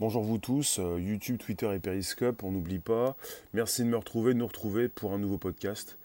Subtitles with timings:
[0.00, 3.16] Bonjour vous tous, euh, YouTube, Twitter et Periscope, on n'oublie pas.
[3.52, 5.98] Merci de me retrouver, de nous retrouver pour un nouveau podcast.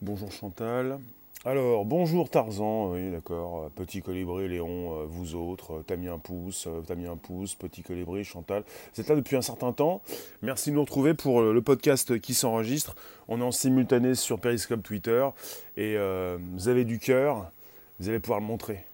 [0.00, 1.00] Bonjour Chantal.
[1.44, 6.18] Alors, bonjour Tarzan, oui d'accord, euh, Petit Colibri, Léon, euh, vous autres, t'as mis un
[6.18, 8.62] pouce, t'as un pouce, Petit Colibri, Chantal.
[8.94, 10.00] Vous êtes là depuis un certain temps.
[10.40, 12.94] Merci de nous retrouver pour le podcast qui s'enregistre.
[13.26, 15.28] On est en simultané sur Periscope, Twitter,
[15.76, 17.50] et vous avez du cœur,
[17.98, 18.84] vous allez pouvoir le montrer.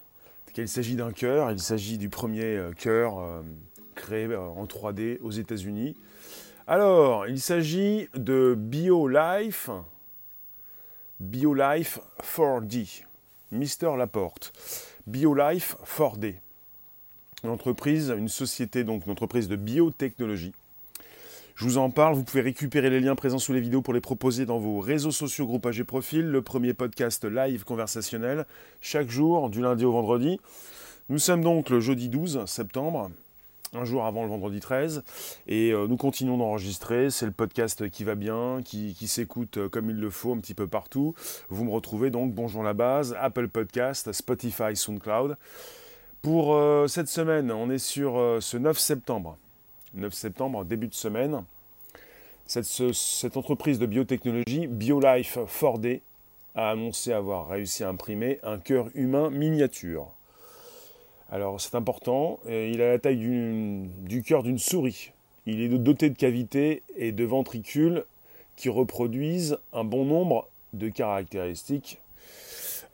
[0.57, 3.43] Il s'agit d'un cœur, il s'agit du premier cœur
[3.97, 5.97] créé euh, en 3D aux États-Unis.
[6.67, 9.69] Alors, il s'agit de BioLife,
[11.19, 13.03] BioLife 4D,
[13.51, 14.53] Mister Laporte,
[15.07, 16.35] BioLife 4D,
[17.43, 20.53] une entreprise, une société, donc une entreprise de biotechnologie.
[21.55, 24.01] Je vous en parle, vous pouvez récupérer les liens présents sous les vidéos pour les
[24.01, 26.25] proposer dans vos réseaux sociaux, groupages et profils.
[26.25, 28.45] Le premier podcast live conversationnel,
[28.79, 30.39] chaque jour, du lundi au vendredi.
[31.09, 33.09] Nous sommes donc le jeudi 12 septembre
[33.77, 35.03] un jour avant le vendredi 13.
[35.47, 37.09] Et euh, nous continuons d'enregistrer.
[37.09, 40.53] C'est le podcast qui va bien, qui, s'écoute euh, comme il le faut un petit
[40.53, 41.13] peu partout.
[41.49, 45.37] Vous me retrouvez donc Bonjour la base, Apple Podcast, Spotify, SoundCloud.
[46.21, 49.37] Pour euh, cette semaine, on est sur ce 9 septembre.
[49.93, 51.43] 9 septembre, début de semaine.
[52.45, 56.01] Cette, cette entreprise de biotechnologie, BioLife 4D,
[56.55, 60.16] a annoncé avoir réussi à imprimer un cœur humain miniature.
[61.29, 65.11] Alors c'est important, il a la taille du cœur d'une souris.
[65.45, 68.03] Il est doté de cavités et de ventricules
[68.57, 71.99] qui reproduisent un bon nombre de caractéristiques.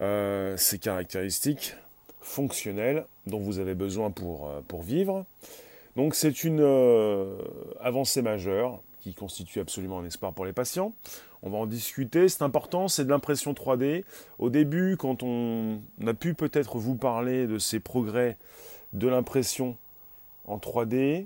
[0.01, 1.75] Euh, ces caractéristiques
[2.21, 5.25] fonctionnelles dont vous avez besoin pour, euh, pour vivre.
[5.95, 7.37] Donc c'est une euh,
[7.79, 10.93] avancée majeure qui constitue absolument un espoir pour les patients.
[11.45, 14.05] On va en discuter, c'est important, c'est de l'impression 3D.
[14.39, 18.37] Au début, quand on a pu peut-être vous parler de ces progrès
[18.93, 19.75] de l'impression
[20.45, 21.25] en 3D,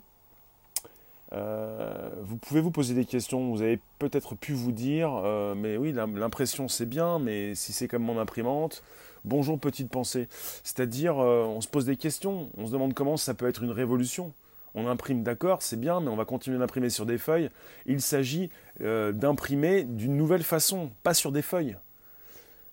[1.34, 3.52] euh, vous pouvez vous poser des questions.
[3.52, 7.88] Vous avez peut-être pu vous dire, euh, mais oui, l'impression c'est bien, mais si c'est
[7.88, 8.84] comme mon imprimante,
[9.24, 10.28] bonjour petite pensée.
[10.64, 13.72] C'est-à-dire, euh, on se pose des questions, on se demande comment ça peut être une
[13.72, 14.34] révolution
[14.78, 17.50] on imprime, d'accord, c'est bien, mais on va continuer d'imprimer sur des feuilles.
[17.88, 18.52] Il s'agit
[18.82, 21.76] euh, d'imprimer d'une nouvelle façon, pas sur des feuilles.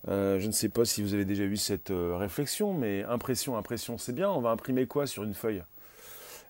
[0.07, 3.57] Euh, je ne sais pas si vous avez déjà eu cette euh, réflexion, mais impression,
[3.57, 4.29] impression, c'est bien.
[4.29, 5.63] On va imprimer quoi sur une feuille?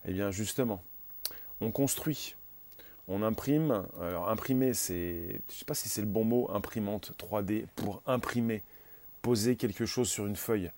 [0.06, 0.84] Eh bien, justement,
[1.62, 2.36] on construit.
[3.08, 3.86] On imprime.
[4.02, 5.28] Alors, imprimer, c'est.
[5.30, 8.62] Je ne sais pas si c'est le bon mot, imprimante 3D, pour imprimer
[9.26, 10.70] poser quelque chose sur une feuille.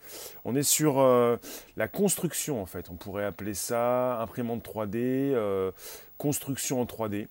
[0.46, 1.36] On est sur euh,
[1.76, 2.90] la construction en fait.
[2.90, 5.74] On pourrait appeler ça imprimante 3D, euh,
[6.18, 7.28] construction en 3D.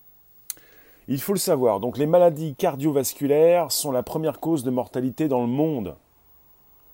[1.09, 1.81] Il faut le savoir.
[1.81, 5.97] Donc les maladies cardiovasculaires sont la première cause de mortalité dans le monde.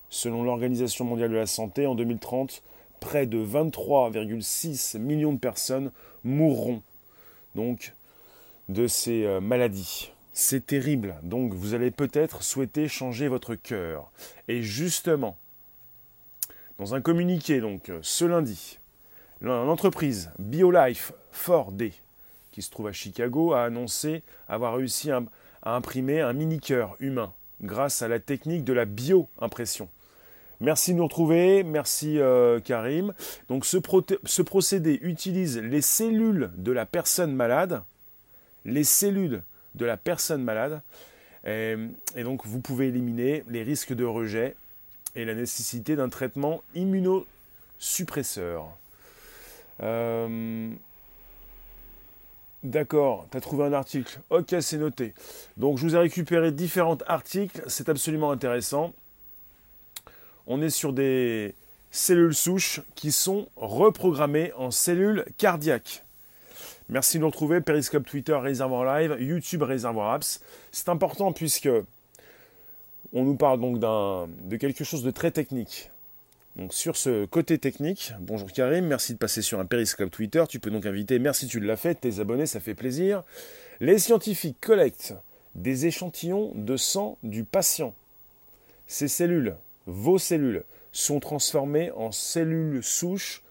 [0.09, 2.63] Selon l'Organisation mondiale de la santé, en 2030,
[3.01, 5.91] près de 23,6 millions de personnes
[6.23, 6.81] mourront
[7.57, 7.93] donc
[8.69, 10.13] de ces euh, maladies.
[10.35, 14.11] C'est terrible, donc vous allez peut-être souhaiter changer votre cœur.
[14.49, 15.37] Et justement,
[16.79, 18.79] dans un communiqué donc ce lundi,
[19.43, 21.93] l'entreprise BioLife 4D,
[22.51, 25.23] qui se trouve à Chicago, a annoncé avoir réussi à,
[25.65, 29.89] imprimer un mini-cœur humain grâce à la technique de la bio-impression.
[30.61, 33.13] Merci de nous retrouver, merci euh, Karim.
[33.49, 33.77] Donc ce,
[34.25, 37.83] ce procédé utilise les cellules de la personne malade,
[38.65, 39.43] les cellules
[39.75, 40.81] de la personne malade.
[41.45, 41.77] Et,
[42.23, 44.55] donc vous pouvez éliminer les risques de rejet
[45.17, 48.69] et la nécessité d'un traitement immunosuppresseur.
[49.83, 50.71] Euh,
[52.63, 54.21] D'accord, tu as trouvé un article.
[54.31, 55.15] Ok, c'est noté.
[55.57, 58.93] Donc je vous ai récupéré différents articles, c'est absolument intéressant.
[60.47, 61.57] On est sur des
[61.91, 66.05] cellules souches qui sont reprogrammées en cellules cardiaques.
[66.93, 67.63] Merci de nous retrouver.
[67.63, 70.43] Periscope Twitter, Réservoir Live, YouTube, Réservoir Apps.
[70.73, 71.71] C'est important puisque
[73.15, 75.91] on nous parle donc de quelque chose de très technique.
[76.57, 80.45] Donc sur ce côté technique, bonjour Karim, merci de passer sur un Periscope Twitter.
[80.51, 83.23] Tu peux donc inviter, merci tu l'as fait, tes abonnés, ça fait plaisir.
[83.81, 85.15] Les scientifiques collectent
[85.55, 87.95] des échantillons de sang du patient.
[88.87, 89.57] Ces cellules,
[89.87, 90.63] vos cellules,
[90.93, 93.42] sont transformées en cellules souches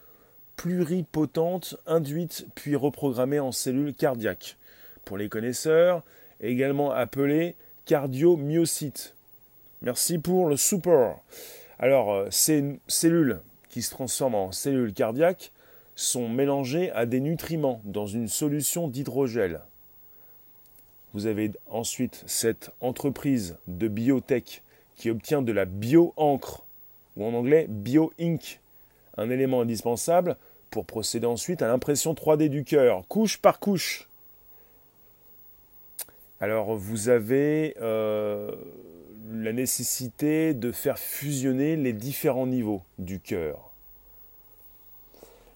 [0.61, 4.57] pluripotente induite puis reprogrammée en cellules cardiaques.
[5.05, 6.03] Pour les connaisseurs,
[6.39, 7.55] également appelée
[7.85, 9.15] cardiomyocyte.
[9.81, 11.23] Merci pour le support.
[11.79, 15.51] Alors, euh, ces cellules qui se transforment en cellules cardiaques
[15.95, 19.61] sont mélangées à des nutriments dans une solution d'hydrogel.
[21.15, 24.61] Vous avez ensuite cette entreprise de biotech
[24.95, 26.61] qui obtient de la bio-encre,
[27.17, 28.59] ou en anglais bio-ink,
[29.17, 30.37] un élément indispensable
[30.71, 34.07] pour procéder ensuite à l'impression 3D du cœur, couche par couche.
[36.39, 38.51] Alors vous avez euh,
[39.31, 43.69] la nécessité de faire fusionner les différents niveaux du cœur.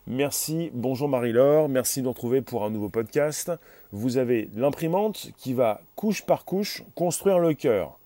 [0.05, 3.51] Merci, bonjour Marie-Laure, merci de nous retrouver pour un nouveau podcast.
[3.91, 7.97] Vous avez l'imprimante qui va couche par couche construire le cœur.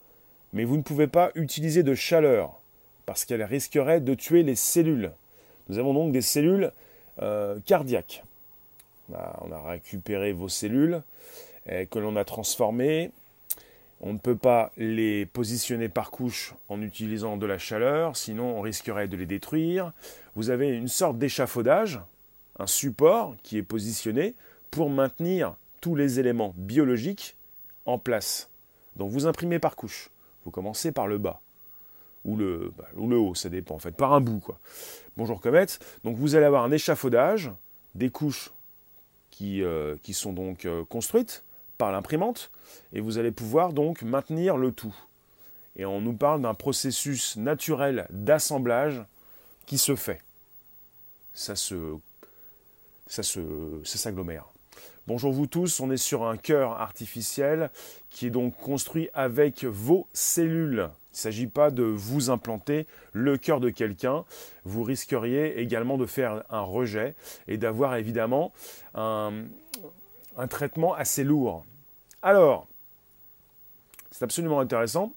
[0.54, 2.62] Mais vous ne pouvez pas utiliser de chaleur
[3.06, 5.12] parce qu'elle risquerait de tuer les cellules.
[5.68, 6.72] Nous avons donc des cellules
[7.22, 8.24] euh, cardiaques.
[9.10, 11.02] on a récupéré vos cellules
[11.70, 13.12] euh, que l'on a transformées.
[14.02, 18.62] On ne peut pas les positionner par couche en utilisant de la chaleur, sinon on
[18.62, 19.92] risquerait de les détruire.
[20.36, 22.00] Vous avez une sorte d'échafaudage,
[22.60, 24.36] un support qui est positionné
[24.72, 27.36] pour maintenir tous les éléments biologiques
[27.86, 28.50] en place.
[28.96, 30.10] Donc vous imprimez par couche.
[30.46, 31.42] Vous commencez par le bas.
[32.26, 34.40] Ou le, bah, ou le haut, ça dépend en fait, par un bout.
[34.40, 34.60] Quoi.
[35.18, 35.68] Bonjour Comet.
[36.04, 37.52] Donc vous allez avoir un échafaudage,
[37.96, 38.52] des couches
[39.32, 41.44] qui, euh, sont donc euh, construites
[41.78, 42.52] par l'imprimante,
[42.92, 44.96] et vous allez pouvoir donc maintenir le tout.
[45.78, 49.02] Et on nous parle d'un processus naturel d'assemblage
[49.66, 50.22] qui se fait.
[51.34, 51.96] Ça se,
[53.08, 54.50] ça ça s'agglomère.
[55.10, 57.72] Bonjour vous tous, on est sur un cœur artificiel
[58.12, 60.90] qui est donc construit avec vos cellules.
[61.12, 64.24] Il ne s'agit pas de vous implanter le cœur de quelqu'un.
[64.66, 67.16] Vous risqueriez également de faire un rejet
[67.48, 68.54] et d'avoir évidemment
[68.94, 69.32] un,
[70.48, 71.66] traitement assez lourd.
[72.22, 72.68] Alors,
[74.12, 75.12] c'est absolument intéressant.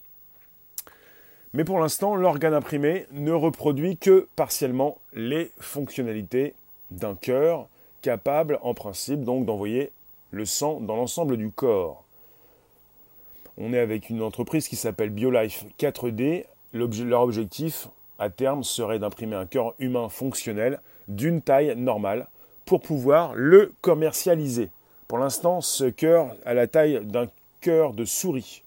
[1.52, 6.54] Mais pour l'instant, l'organe imprimé ne reproduit que partiellement les fonctionnalités
[6.90, 7.68] d'un cœur
[8.02, 9.90] capable en principe donc d'envoyer
[10.32, 12.04] le sang dans l'ensemble du corps.
[13.56, 16.46] On est avec une entreprise qui s'appelle BioLife 4D.
[16.72, 17.88] leur objectif
[18.18, 22.28] à terme serait d'imprimer un cœur humain fonctionnel d'une taille normale
[22.64, 24.70] pour pouvoir le commercialiser.
[25.08, 27.28] Pour l'instant, ce cœur a la taille d'un
[27.60, 28.62] cœur de souris.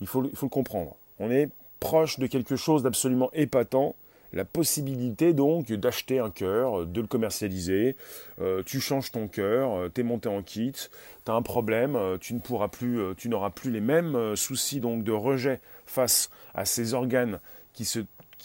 [0.00, 0.96] Il faut, il faut le comprendre.
[1.18, 1.48] On est
[1.80, 3.94] proche de quelque chose d'absolument épatant
[4.32, 7.96] la possibilité donc d'acheter un cœur, de le commercialiser.
[8.40, 11.96] Euh, tu changes ton cœur, euh, tu es monté en kit, tu as un problème,
[11.96, 16.30] euh, tu ne pourras plus, tu n'auras plus les mêmes soucis donc de rejet face
[16.54, 17.40] à ces organes
[17.72, 17.84] qui,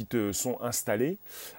[0.06, 1.18] te sont installés,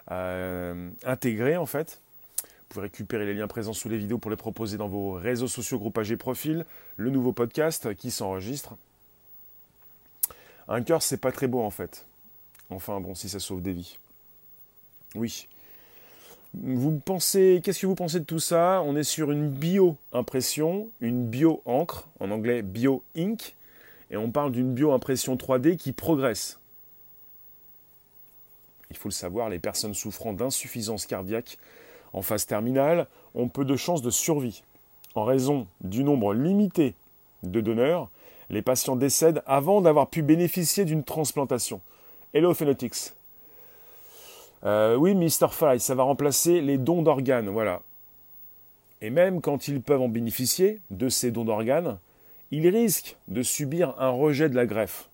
[0.08, 2.00] intégrés en fait.
[2.42, 5.48] Vous pouvez récupérer les liens présents sous les vidéos pour les proposer dans vos réseaux
[5.48, 6.64] sociaux, groupages et profils.
[6.96, 8.74] Le nouveau podcast qui s'enregistre.
[10.66, 12.06] Un cœur, c'est pas très beau en fait.
[12.70, 13.98] Enfin bon, si ça sauve des vies.
[15.14, 15.49] Oui.
[16.55, 18.82] Vous pensez, qu'est-ce que vous pensez de tout ça?
[18.84, 23.55] On est sur une bio-impression, une bio-encre, en anglais bio-ink,
[24.11, 26.61] et on parle d'une bio-impression 3D qui progresse.
[28.90, 31.58] Il faut le savoir, les personnes souffrant d'insuffisance cardiaque
[32.12, 34.62] en phase terminale ont peu de chances de survie.
[35.17, 36.94] En raison du nombre limité
[37.43, 38.08] de donneurs,
[38.50, 41.81] les patients décèdent avant d'avoir pu bénéficier d'une transplantation.
[42.32, 43.12] Hello Phenotics.
[44.64, 45.49] Euh, oui, Mr.
[45.50, 47.82] Fry, ça va remplacer les dons d'organes, voilà.
[49.02, 51.99] Et même quand ils peuvent en bénéficier de ces dons d'organes,
[52.50, 55.08] ils risquent de subir un rejet de la greffe.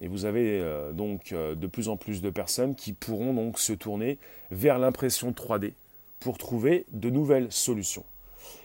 [0.00, 3.58] Et vous avez euh, donc euh, de plus en plus de personnes qui pourront donc
[3.58, 4.18] se tourner
[4.50, 5.72] vers l'impression 3D
[6.20, 8.04] pour trouver de nouvelles solutions.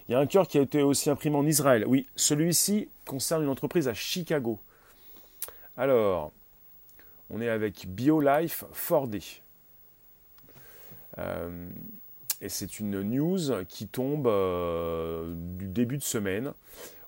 [0.08, 1.86] Il y a un cœur qui a été aussi imprimé en Israël.
[1.88, 4.60] Oui, celui-ci concerne une entreprise à Chicago.
[5.78, 6.32] Alors,
[7.30, 9.42] on est avec BioLife 4D.
[11.18, 11.70] Euh,
[12.42, 16.54] et c'est une news qui tombe euh, du début de semaine.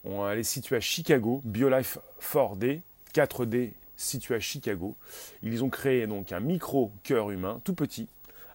[0.03, 2.81] On, elle est située à Chicago, BioLife 4D,
[3.15, 4.95] 4D situé à Chicago.
[5.41, 8.07] Ils ont créé donc un micro-cœur humain, tout petit,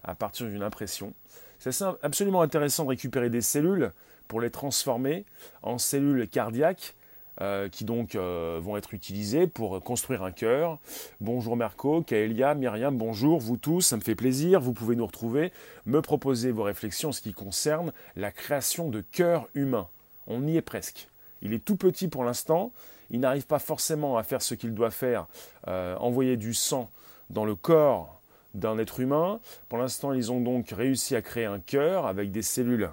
[0.03, 1.13] à partir d'une impression.
[1.59, 3.91] C'est absolument intéressant de récupérer des cellules
[4.27, 5.25] pour les transformer
[5.61, 6.93] en cellules cardiaques
[7.41, 10.77] euh, qui donc euh, vont être utilisés pour construire un cœur.
[11.21, 15.51] Bonjour Marco, Kaelia, Myriam, bonjour vous tous, ça me fait plaisir, vous pouvez nous retrouver,
[15.85, 19.87] me proposer vos réflexions en ce qui concerne la création de cœurs humains.
[20.27, 21.07] On y est presque.
[21.41, 22.71] Il est tout petit pour l'instant,
[23.09, 25.27] il n'arrive pas forcément à faire ce qu'il doit faire,
[25.67, 26.89] euh, envoyer du sang
[27.29, 28.21] dans le corps
[28.53, 29.39] d'un être humain.
[29.67, 32.89] Pour l'instant, ils ont donc réussi à créer un cœur avec des cellules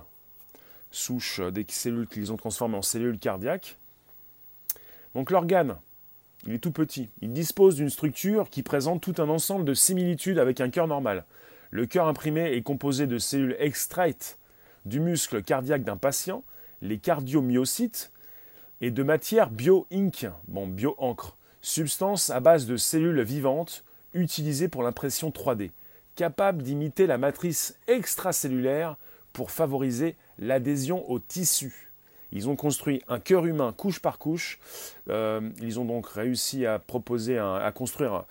[0.90, 3.76] souches, des cellules qu'ils ont transformées en cellules cardiaques.
[5.16, 5.76] Donc l'organe,
[6.46, 7.08] il est tout petit.
[7.22, 11.24] Il dispose d'une structure qui présente tout un ensemble de similitudes avec un cœur normal.
[11.70, 14.36] Le cœur imprimé est composé de cellules extraites
[14.84, 16.44] du muscle cardiaque d'un patient,
[16.82, 18.12] les cardiomyocytes,
[18.82, 25.30] et de matière bio-ink, bon, bio-encre, substance à base de cellules vivantes utilisées pour l'impression
[25.30, 25.70] 3D.
[26.14, 28.96] capable d'imiter la matrice extracellulaire
[29.32, 31.85] pour favoriser l'adhésion au tissu.
[32.32, 34.58] Ils ont construit un cœur humain couche par couche.
[35.08, 38.24] Euh, ils ont donc réussi à proposer, à construire,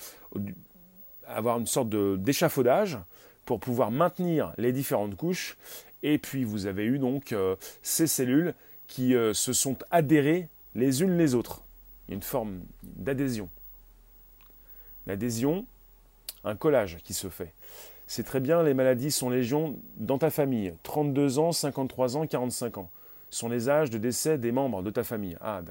[1.28, 3.00] avoir une sorte d'échafaudage
[3.46, 5.58] pour pouvoir maintenir les différentes couches.
[6.04, 8.54] Et puis vous avez eu donc euh, ces cellules
[8.88, 11.62] qui euh, se sont adhérées les unes les autres.
[12.08, 13.50] Il y a une forme d'adhésion.
[15.08, 15.66] L'adhésion,
[16.44, 17.54] un collage qui se fait.
[18.08, 20.74] C'est très bien, les maladies sont légion dans ta famille.
[20.84, 22.90] 32 ans, 53 ans, 45 ans
[23.36, 25.38] sont les âges de décès des membres de ta famille.
[25.42, 25.62] Ah,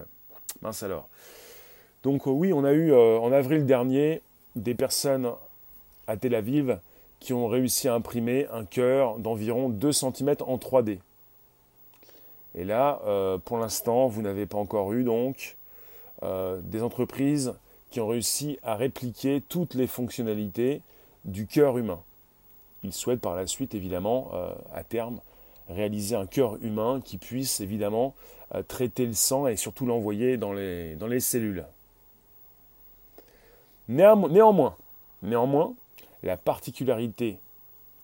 [0.62, 1.08] mince alors.
[2.02, 4.22] Donc euh, oui, on a eu en avril dernier
[4.56, 5.32] des personnes
[6.06, 6.78] à Tel Aviv
[7.20, 10.98] qui ont réussi à imprimer un cœur d'environ 2 cm en 3D.
[12.54, 15.56] Et là, euh, pour l'instant, vous n'avez pas encore eu donc
[16.22, 17.54] euh, des entreprises
[17.90, 20.82] qui ont réussi à répliquer toutes les fonctionnalités
[21.24, 22.00] du cœur humain.
[22.82, 25.20] Ils souhaitent par la suite, évidemment, euh, à terme,
[25.68, 28.14] réaliser un cœur humain qui puisse évidemment
[28.68, 31.64] traiter le sang et surtout l'envoyer dans les, cellules.
[33.88, 34.76] Néanmoins,
[36.22, 37.38] la particularité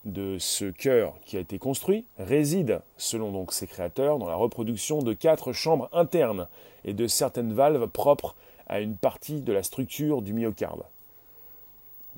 [0.05, 5.13] de ce cœur qui a été construit réside, selon ses créateurs, dans la reproduction de
[5.13, 6.47] quatre chambres internes
[6.85, 8.35] et de certaines valves propres
[8.67, 10.83] à une partie de la structure du myocarde.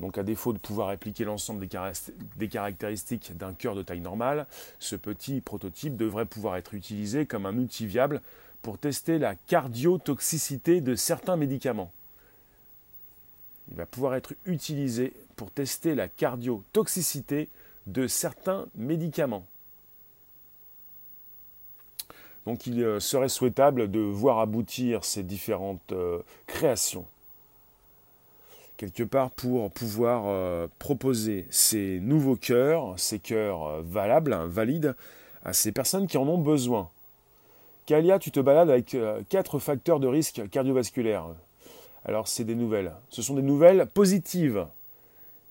[0.00, 1.66] Donc à défaut de pouvoir répliquer l'ensemble
[2.36, 4.46] des, caractéristiques d'un cœur de taille normale,
[4.80, 8.20] ce petit prototype devrait pouvoir être utilisé comme un outil viable
[8.62, 11.92] pour tester la cardiotoxicité de certains médicaments.
[13.70, 17.48] Il va pouvoir être utilisé pour tester la cardiotoxicité
[17.86, 19.46] de certains médicaments.
[22.46, 27.06] Donc il euh, serait souhaitable de voir aboutir ces différentes euh, créations,
[28.76, 34.94] quelque part pour pouvoir euh, proposer ces nouveaux cœurs, ces cœurs valables, valides,
[35.44, 36.88] à ces personnes qui en ont besoin.
[37.86, 38.96] Kalia, tu te balades avec
[39.28, 41.26] quatre facteurs de risque cardiovasculaire.
[42.06, 42.92] Alors c'est des nouvelles.
[43.08, 44.66] Ce sont des nouvelles positives.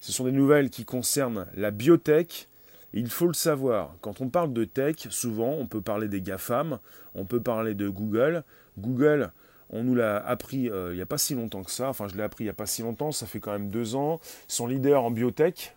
[0.04, 2.48] Ce sont des nouvelles qui concernent la biotech.
[2.94, 6.78] il faut le savoir, quand on parle de tech, souvent on peut parler des GAFAM,
[7.16, 8.44] on peut parler de Google.
[8.78, 9.32] Google,
[9.74, 12.16] on nous l'a appris euh, il n'y a pas si longtemps que ça, enfin je
[12.16, 14.22] l'ai appris il n'y a pas si longtemps, ça fait quand même deux ans.
[14.48, 15.76] Ils sont leaders en biotech.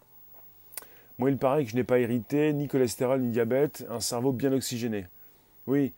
[1.19, 4.53] Moi il paraît que je n'ai pas hérité ni cholestérol ni diabète, un cerveau bien
[4.53, 5.07] oxygéné.
[5.67, 5.93] Oui.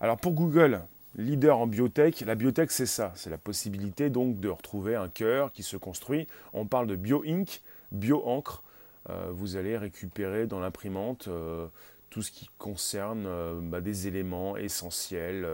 [0.00, 0.80] Alors pour Google,
[1.16, 2.22] leader en biotech.
[2.22, 6.26] La biotech, c'est ça, c'est la possibilité donc de retrouver un cœur qui se construit.
[6.52, 8.64] On parle de bio-ink, bio-encre.
[9.10, 11.66] Euh, vous allez récupérer dans l'imprimante euh,
[12.10, 13.28] tout ce qui concerne
[13.62, 15.46] bah, des éléments essentiels.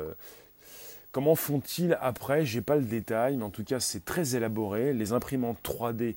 [1.13, 2.45] Comment font-ils après?
[2.47, 4.93] J'ai pas le détail, mais en tout cas c'est très élaboré.
[4.93, 6.15] Les imprimantes 3D,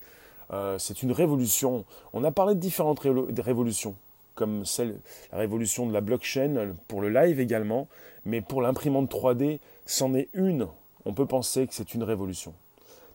[0.78, 1.84] c'est une révolution.
[2.14, 3.96] On a parlé de différentes révolutions
[4.36, 5.00] comme celle,
[5.32, 7.88] la révolution de la blockchain pour le live également,
[8.26, 10.68] mais pour l'imprimante 3D, c'en est une.
[11.06, 12.54] On peut penser que c'est une révolution.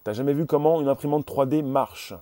[0.05, 2.15] T'as jamais vu comment une imprimante 3D marche?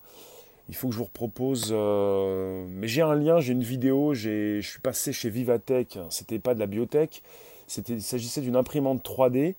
[0.69, 1.69] Il faut que je vous propose.
[1.71, 4.15] Euh, mais j'ai un lien, j'ai une vidéo.
[4.15, 5.99] Je suis passé chez Vivatech.
[6.11, 7.23] C'était pas de la biotech.
[7.89, 9.55] Il s'agissait d'une imprimante 3D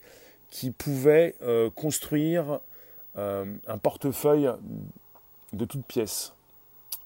[0.49, 2.59] qui pouvait euh, construire
[3.17, 4.49] euh, un portefeuille
[5.53, 6.33] de toutes pièces,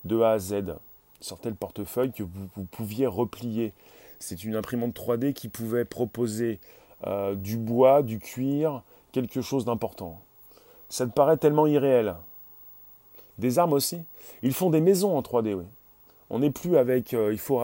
[0.05, 0.75] de A à Z
[1.21, 3.73] sortait le portefeuille que vous, pouviez replier.
[4.19, 6.59] C'est une imprimante 3D qui pouvait proposer
[7.05, 8.81] euh, du bois, du cuir,
[9.11, 10.19] quelque chose d'important.
[10.89, 12.15] Ça te paraît tellement irréel.
[13.37, 13.99] Des armes aussi.
[14.41, 15.65] Ils font des maisons en 3D, oui.
[16.29, 17.11] On n'est plus avec.
[17.11, 17.61] Il faut,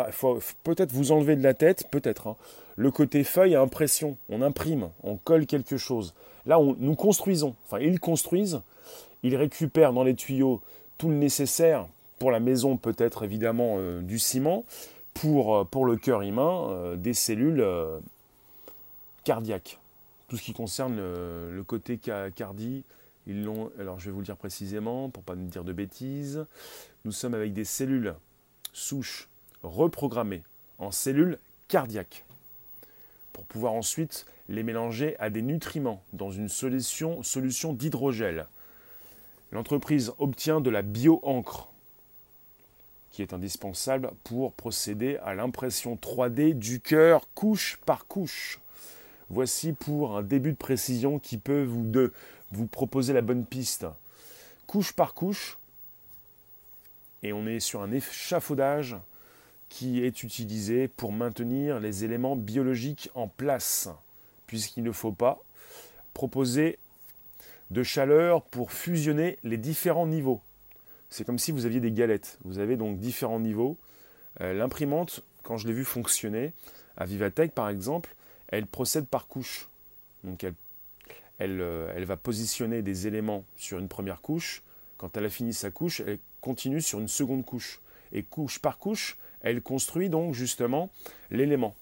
[0.64, 2.28] peut-être vous enlever de la tête, peut-être.
[2.28, 2.36] Hein.
[2.78, 4.18] Le côté feuille à impression.
[4.30, 6.14] On imprime, on colle quelque chose.
[6.46, 7.56] Là, on, nous construisons.
[7.66, 8.62] Enfin, ils construisent.
[9.24, 10.62] Ils récupèrent dans les tuyaux
[11.00, 11.88] tout le nécessaire
[12.20, 14.64] pour la maison peut-être évidemment euh, du ciment,
[15.14, 17.66] pour, euh, pour le cœur humain, euh, des cellules
[19.24, 19.80] cardiaques.
[20.28, 22.84] Tout ce qui concerne le, côté cardi,
[23.26, 26.46] ils l'ont, alors je vais vous le dire précisément pour pas me dire de bêtises,
[27.06, 28.14] nous sommes avec des cellules
[28.74, 29.30] souches
[29.64, 30.44] reprogrammées
[30.80, 32.26] en cellules cardiaques
[33.38, 38.48] pour pouvoir ensuite les mélanger à des nutriments dans une solution, solution d'hydrogel.
[39.52, 41.70] L'entreprise obtient de la bio-encre
[43.12, 48.60] qui est indispensable pour procéder à l'impression 3D du cœur couche par couche.
[49.30, 52.14] Voici pour un début de précision qui peut vous, de,
[52.52, 53.86] vous proposer la bonne piste.
[54.66, 55.60] Couche par couche,
[57.22, 58.96] et on est sur un échafaudage
[59.70, 63.90] qui est utilisé pour maintenir les éléments biologiques en place,
[64.48, 65.40] puisqu'il ne faut pas
[66.14, 66.80] proposer
[67.70, 70.42] de chaleur pour fusionner les différents niveaux
[71.10, 72.38] c'est comme si vous aviez des galettes.
[72.44, 73.78] Vous avez donc différents niveaux.
[74.42, 76.54] Euh, l'imprimante, quand je l'ai vu fonctionner,
[76.98, 78.16] à Vivatech par exemple,
[78.48, 79.68] elle procède par couche.
[80.24, 80.54] Donc elle,
[81.40, 84.64] elle, euh, elle, va positionner des éléments sur une première couche.
[84.98, 87.82] Quand elle a fini sa couche, elle continue sur une seconde couche.
[88.12, 90.90] Et couche par couche, elle construit donc justement
[91.32, 91.76] l'élément.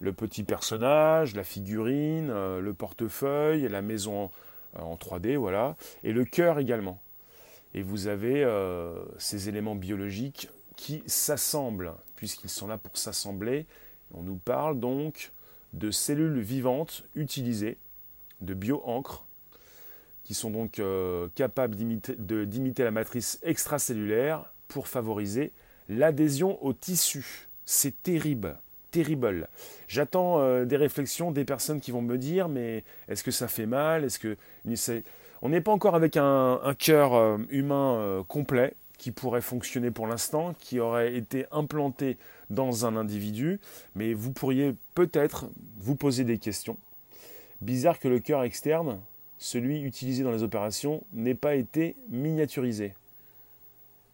[0.00, 4.30] Le petit personnage, la figurine, euh, le portefeuille, la maison
[4.78, 7.00] en 3D, voilà, et le cœur également.
[7.74, 13.66] Et vous avez euh, ces éléments biologiques qui s'assemblent, puisqu'ils sont là pour s'assembler.
[14.14, 15.32] On nous parle donc
[15.72, 17.76] de cellules vivantes utilisées,
[18.40, 19.24] de bio-encre,
[20.24, 25.52] qui sont donc euh, capables d'imiter la matrice extracellulaire pour favoriser
[25.90, 27.48] l'adhésion au tissu.
[27.66, 28.56] C'est terrible,
[28.90, 29.48] terrible.
[29.88, 33.66] J'attends euh, des réflexions des personnes qui vont me dire mais est-ce que ça fait
[33.66, 34.04] mal?
[34.04, 34.36] Est-ce que
[35.42, 40.06] on n'est pas encore avec un, cœur euh, humain euh, complet qui pourrait fonctionner pour
[40.06, 42.18] l'instant, qui aurait été implanté
[42.50, 43.58] dans un individu,
[43.94, 45.46] mais vous pourriez peut-être
[45.78, 46.76] vous poser des questions.
[47.62, 49.00] Bizarre que le cœur externe,
[49.38, 52.92] celui utilisé dans les opérations, n'ait pas été miniaturisé.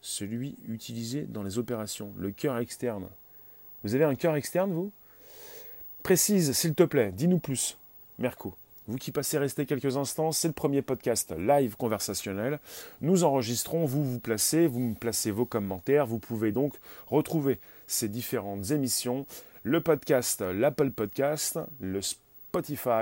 [0.09, 3.09] Celui utilisé dans les opérations, le cœur externe.
[3.83, 4.93] Vous avez un cœur externe, vous?
[6.05, 7.77] Précise, s'il te plaît, dis-nous plus.
[8.21, 8.55] Merco.
[8.87, 12.61] Vous qui passez rester quelques instants, c'est le premier podcast live conversationnel.
[13.01, 16.07] Nous enregistrons, vous vous placez, vous me placez vos commentaires.
[16.07, 16.75] Vous pouvez donc
[17.09, 17.59] retrouver
[17.89, 19.27] ces différentes émissions,
[19.65, 22.26] le podcast, l'Apple Podcast, le Spotify,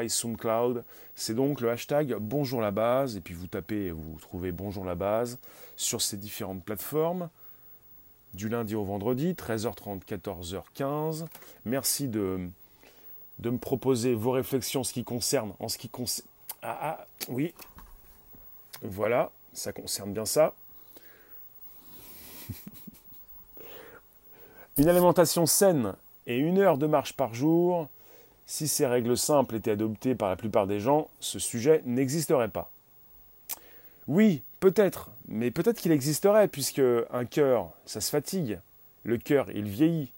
[0.09, 0.85] SoundCloud.
[1.15, 3.17] C'est donc le hashtag Bonjour la base.
[3.17, 5.39] Et puis vous tapez, vous trouvez Bonjour la base
[5.77, 7.29] sur ces différentes plateformes
[8.35, 11.27] du lundi au vendredi, 13h30, 14h15.
[11.65, 12.49] Merci de
[13.41, 16.29] de me proposer vos réflexions en ce qui concerne, en ce qui concerne.
[16.63, 17.53] Ah, ah, oui.
[18.83, 20.55] Voilà, ça concerne bien ça.
[24.79, 25.95] une alimentation saine
[26.27, 27.89] et une heure de marche par jour,
[28.47, 32.71] si ces règles simples étaient adoptées par la plupart des gens, ce sujet n'existerait pas.
[34.07, 38.59] Oui, peut-être, mais peut-être qu'il existerait, puisque un cœur, ça se fatigue.
[39.03, 40.13] Le cœur, il vieillit.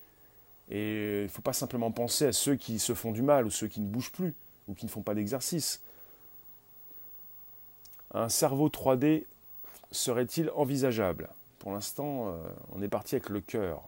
[0.68, 3.50] Et il ne faut pas simplement penser à ceux qui se font du mal ou
[3.50, 4.34] ceux qui ne bougent plus
[4.66, 5.80] ou qui ne font pas d'exercice.
[8.12, 9.24] Un cerveau 3D
[9.92, 11.28] serait-il envisageable?
[11.60, 12.38] Pour l'instant, euh,
[12.72, 13.82] on est parti avec le cœur.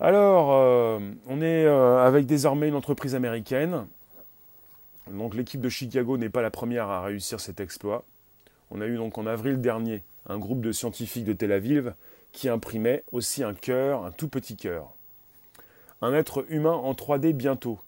[0.00, 3.86] Alors, euh, on est euh, avec désormais une entreprise américaine.
[5.08, 8.04] Donc l'équipe de Chicago n'est pas la première à réussir cet exploit.
[8.70, 11.94] On a eu donc en avril dernier un groupe de scientifiques de Tel Aviv
[12.32, 14.90] qui imprimait aussi un cœur, un tout petit cœur.
[16.02, 17.78] Un être humain en 3D bientôt.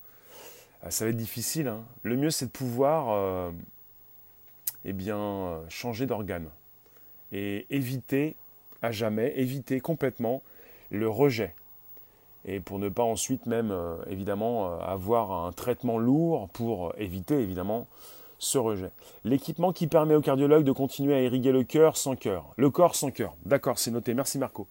[0.83, 1.67] Ah, ça va être difficile.
[1.67, 1.83] Hein.
[2.05, 3.51] Le mieux, c'est de pouvoir euh,
[4.85, 6.49] eh bien, changer d'organe
[7.33, 8.37] et éviter
[8.83, 10.43] à jamais, éviter complètement
[10.91, 11.53] le rejet.
[12.47, 17.41] Et pour ne pas ensuite même, euh, évidemment, euh, avoir un traitement lourd pour éviter,
[17.41, 17.89] évidemment,
[18.39, 18.91] ce rejet.
[19.25, 22.47] L'équipement qui permet au cardiologue de continuer à irriguer le cœur sans cœur.
[22.57, 23.35] Le corps sans cœur.
[23.45, 24.15] D'accord, c'est noté.
[24.15, 24.69] Merci Marco.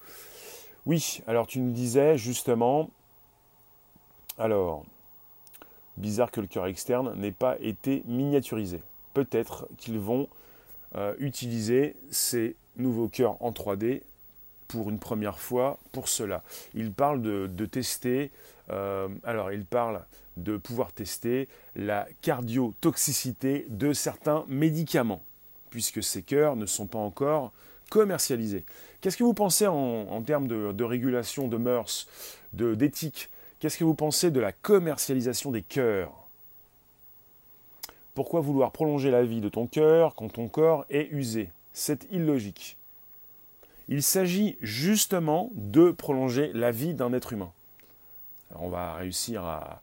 [0.86, 2.90] Oui, alors tu nous disais justement,
[4.38, 4.86] alors,
[5.98, 8.82] bizarre que le cœur externe n'ait pas été miniaturisé.
[9.14, 10.28] Peut-être qu'ils vont
[10.96, 14.02] euh, utiliser ces nouveaux cœurs en 3D
[14.68, 16.44] pour une première fois pour cela.
[16.74, 18.32] Il parle de, tester,
[18.70, 20.04] euh, alors il parle
[20.38, 25.22] de pouvoir tester la cardiotoxicité de certains médicaments,
[25.70, 27.52] puisque ces cœurs ne sont pas encore
[27.90, 28.66] commercialisés.
[29.02, 32.08] Qu'est-ce que vous pensez en, termes de, régulation, de mœurs,
[32.54, 33.30] d'éthique?
[33.60, 36.12] Qu'est-ce que vous pensez de la commercialisation des cœurs?
[38.16, 41.50] Pourquoi vouloir prolonger la vie de ton cœur quand ton corps est usé?
[41.74, 42.78] C'est illogique.
[43.88, 47.52] Il s'agit justement de prolonger la vie d'un être humain.
[48.56, 49.82] on va réussir à,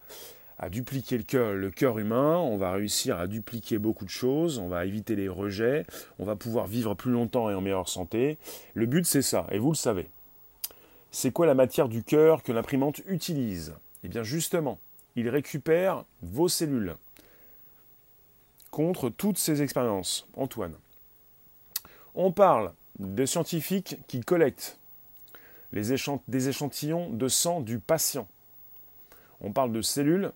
[0.70, 4.68] dupliquer le cœur, le cœur humain, on va réussir à dupliquer beaucoup de choses, on
[4.68, 5.84] va éviter les rejets,
[6.20, 8.38] on va pouvoir vivre plus longtemps et en meilleure santé.
[8.74, 10.08] Le but c'est ça, et vous le savez.
[11.10, 13.74] C'est quoi la matière du cœur que l'imprimante utilise?
[14.04, 14.78] Eh bien justement,
[15.16, 16.96] il récupère vos cellules
[18.70, 20.26] contre toutes ces expériences.
[20.34, 20.74] Antoine.
[22.14, 24.78] On parle de scientifiques qui collectent
[25.72, 28.28] des échantillons de sang du patient.
[29.40, 30.32] On parle de cellules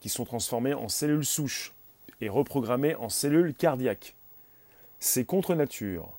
[0.00, 1.72] qui sont transformées en cellules souches
[2.20, 4.14] et reprogrammées en cellules cardiaques.
[5.00, 6.10] C'est contre nature.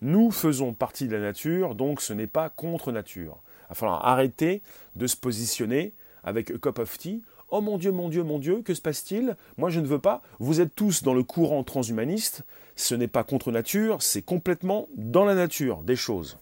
[0.00, 3.38] Nous faisons partie de la nature, donc ce n'est pas contre nature.
[3.64, 4.62] Il va falloir arrêter
[4.96, 8.62] de se positionner avec a cup of tea Oh mon Dieu, mon Dieu, mon Dieu,
[8.62, 9.36] que se passe-t-il?
[9.56, 10.22] Moi je ne veux pas.
[10.38, 12.42] Vous êtes tous dans le courant transhumaniste.
[12.76, 16.38] Ce n'est pas contre nature, c'est complètement dans la nature des choses.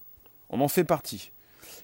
[0.51, 1.31] On en fait partie.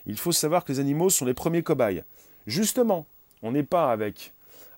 [0.07, 2.05] Il faut savoir que les animaux sont les premiers cobayes.
[2.47, 3.07] Justement,
[3.43, 4.33] on n'est pas avec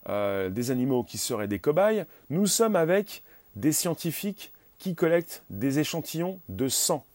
[0.08, 3.22] euh, des animaux qui seraient des cobayes, nous sommes avec
[3.56, 7.06] des scientifiques qui collectent des échantillons de sang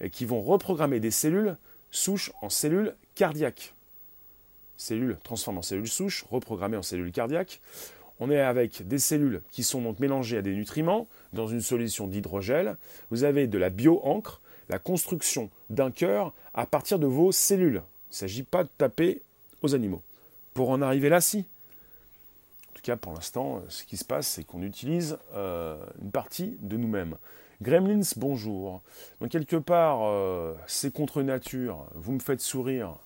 [0.00, 1.56] et qui vont reprogrammer des cellules
[1.90, 3.73] souches en cellules cardiaques.
[4.76, 7.60] Cellules transformées en cellules souches, reprogrammées en cellules cardiaques.
[8.20, 12.06] On est avec des cellules qui sont donc mélangées à des nutriments dans une solution
[12.06, 12.76] d'hydrogel.
[13.10, 17.82] Vous avez de la bio-encre, la construction d'un cœur à partir de vos cellules.
[18.10, 19.22] Il ne s'agit pas de taper
[19.62, 20.02] aux animaux.
[20.54, 21.38] Pour en arriver là, si.
[21.38, 26.56] En tout cas, pour l'instant, ce qui se passe, c'est qu'on utilise euh, une partie
[26.60, 27.16] de nous-mêmes.
[27.62, 28.82] Gremlins, bonjour.
[29.20, 31.86] Donc quelque part, euh, c'est contre nature.
[31.94, 32.96] Vous me faites sourire.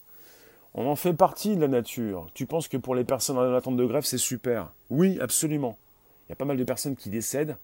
[0.75, 2.27] On en fait partie de la nature.
[2.35, 5.77] Tu penses que pour les personnes en attente de grève, c'est super Oui, absolument.
[6.27, 7.57] Il y a pas mal de personnes qui décèdent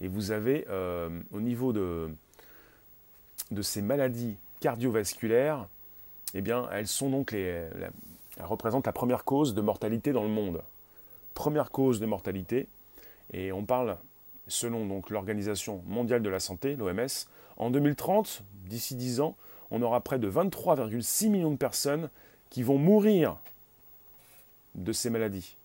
[0.00, 2.10] et vous avez euh, au niveau de,
[3.62, 5.66] ces maladies cardiovasculaires,
[6.34, 7.66] eh bien, elles sont donc les,
[8.36, 10.62] elles représentent la première cause de mortalité dans le monde.
[11.34, 12.66] Première cause de mortalité,
[13.32, 13.96] et on parle,
[14.48, 17.08] selon l'Organisation mondiale de la santé, l'OMS,
[17.56, 19.36] en 2030, d'ici 10 ans,
[19.70, 22.10] on aura près de 23,6 millions de personnes
[22.52, 23.38] qui vont mourir
[24.74, 25.56] de ces maladies.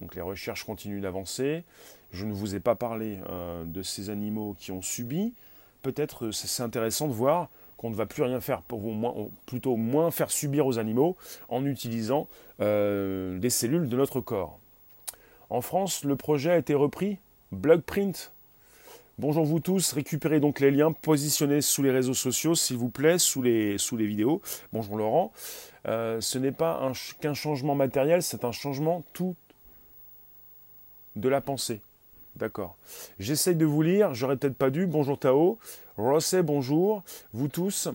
[0.00, 1.62] Donc les recherches continuent d'avancer.
[2.10, 5.32] Je ne vous ai pas parlé euh, de ces animaux qui ont subi.
[5.82, 8.82] Peut-être c'est intéressant de voir qu'on ne va plus rien faire, pour
[9.46, 11.16] plutôt moins faire subir aux animaux
[11.48, 12.26] en utilisant
[12.60, 14.58] euh, des cellules de notre corps.
[15.50, 17.18] En France, le projet a été repris,
[17.52, 18.32] Blogprint.
[19.20, 23.18] Bonjour vous tous, récupérez donc les liens, positionnés sous les réseaux sociaux, s'il vous plaît,
[23.18, 24.40] sous les, sous les vidéos.
[24.72, 25.30] Bonjour Laurent.
[25.86, 29.36] Euh, ce n'est pas qu'un changement matériel, c'est un changement tout
[31.16, 31.82] de la pensée.
[32.36, 32.78] D'accord.
[33.18, 34.86] J'essaye de vous lire, j'aurais peut-être pas dû.
[34.86, 35.58] Bonjour Tao.
[35.98, 37.02] Rosset, bonjour.
[37.34, 37.88] Vous tous.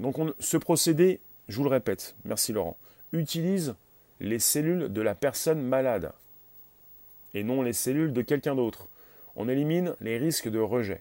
[0.00, 2.76] Donc ce procédé, je vous le répète, merci Laurent,
[3.12, 3.76] utilise
[4.18, 6.10] les cellules de la personne malade
[7.32, 8.88] et non les cellules de quelqu'un d'autre.
[9.40, 11.00] On élimine les risques de rejet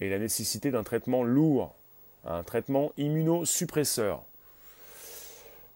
[0.00, 1.76] et la nécessité d'un traitement lourd,
[2.24, 4.24] un traitement immunosuppresseur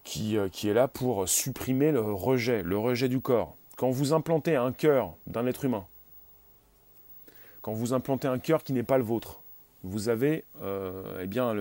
[0.02, 3.54] qui, euh, qui est là pour supprimer le rejet, le rejet du corps.
[3.76, 5.86] Quand vous implantez un cœur d'un être humain,
[7.62, 9.40] quand vous implantez un cœur qui n'est pas le vôtre,
[9.84, 11.54] vous avez euh, eh bien,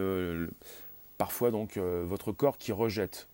[1.20, 3.28] parfois donc euh, votre corps qui rejette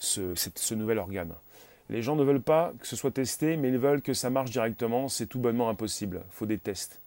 [0.00, 1.34] ce, nouvel organe.
[1.90, 4.50] Les gens ne veulent pas que ce soit testé, mais ils veulent que ça marche
[4.50, 5.08] directement.
[5.08, 6.22] C'est tout bonnement impossible.
[6.30, 7.00] Faut des tests.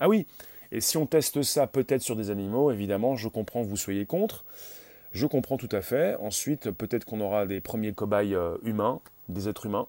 [0.00, 0.26] Ah oui,
[0.72, 4.04] et si on teste ça peut-être sur des animaux, évidemment, je comprends que vous soyez
[4.04, 4.44] contre.
[5.12, 6.16] Je comprends tout à fait.
[6.16, 9.86] Ensuite, peut-être qu'on aura des premiers cobayes euh, humains, des êtres humains.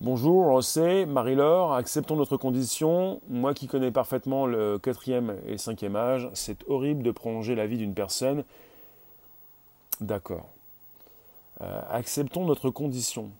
[0.00, 3.20] Bonjour, c'est Marie-Laure, acceptons notre condition.
[3.28, 7.78] Moi qui connais parfaitement le quatrième et cinquième âge, c'est horrible de prolonger la vie
[7.78, 8.44] d'une personne.
[10.00, 10.55] D'accord.
[11.62, 13.30] Euh, acceptons notre condition.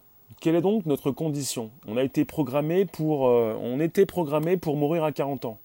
[0.41, 1.71] Quelle est donc notre condition?
[1.87, 5.59] On a été programmé pour, euh, on était programmé pour mourir à 40 ans.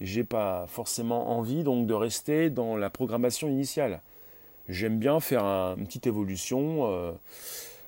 [0.00, 4.00] J'ai pas forcément envie donc de rester dans la programmation initiale.
[4.68, 6.90] J'aime bien faire une petite évolution.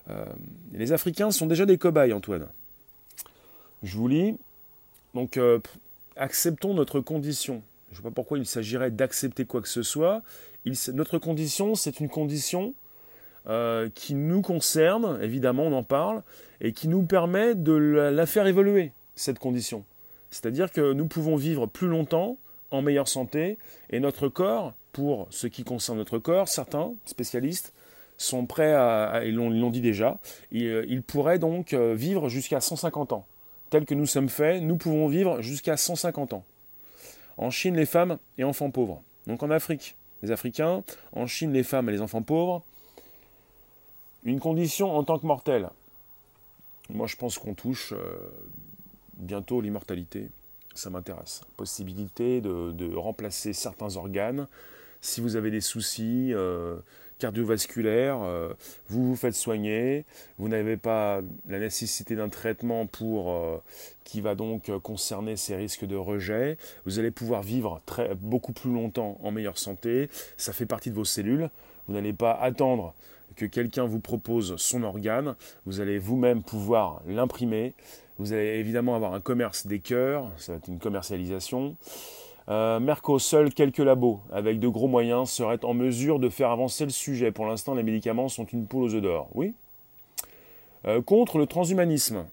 [0.08, 0.24] Euh,
[0.72, 2.46] les Africains sont déjà des cobayes, Antoine.
[3.82, 4.36] Je vous lis.
[5.14, 5.38] Donc,
[6.16, 7.62] acceptons notre condition.
[7.90, 10.22] Je ne sais pas pourquoi il s'agirait d'accepter quoi que ce soit.
[10.94, 12.74] notre condition, c'est une condition
[13.48, 16.22] euh, qui nous concerne, évidemment, on en parle,
[16.60, 19.84] et qui nous permet de la faire évoluer, cette condition.
[20.30, 22.36] C'est-à-dire que nous pouvons vivre plus longtemps,
[22.70, 23.58] en meilleure santé,
[23.90, 27.72] et notre corps, pour ce qui concerne notre corps, certains spécialistes
[28.18, 30.18] sont prêts à, ils l'ont dit déjà,
[30.54, 33.24] euh, ils, pourraient donc euh, vivre jusqu'à 150 ans.
[33.70, 36.44] Tel que nous sommes faits, nous pouvons vivre jusqu'à 150 ans.
[37.36, 39.02] En Chine, les femmes et enfants pauvres.
[39.26, 40.82] Donc en Afrique, les Africains,
[41.12, 42.64] en Chine, les femmes et les enfants pauvres.
[44.24, 45.70] Une condition en tant que mortel.
[46.90, 48.16] Moi, je pense qu'on touche euh,
[49.14, 50.28] bientôt l'immortalité.
[50.74, 51.42] Ça m'intéresse.
[51.56, 54.46] Possibilité de, remplacer certains organes.
[55.00, 56.32] Si vous avez des soucis,
[57.18, 58.54] cardiovasculaire, euh,
[58.88, 60.04] vous vous faites soigner,
[60.38, 63.58] vous n'avez pas la nécessité d'un traitement pour euh,
[64.04, 67.80] qui va donc concerner ces risques de rejet, vous allez pouvoir vivre
[68.20, 71.50] beaucoup plus longtemps en meilleure santé, ça fait partie de vos cellules,
[71.86, 72.94] vous n'allez pas attendre
[73.38, 77.72] que quelqu'un vous propose son organe, vous allez vous-même pouvoir l'imprimer,
[78.18, 81.76] vous allez évidemment avoir un commerce des cœurs, ça va être une commercialisation,
[82.50, 86.84] Euh, Merco, seuls quelques labos avec de gros moyens seraient en mesure de faire avancer
[86.84, 87.30] le sujet.
[87.30, 89.28] Pour l'instant, les médicaments sont une poule aux œufs d'or.
[89.34, 89.52] Oui.
[90.86, 92.24] Euh, contre le transhumanisme.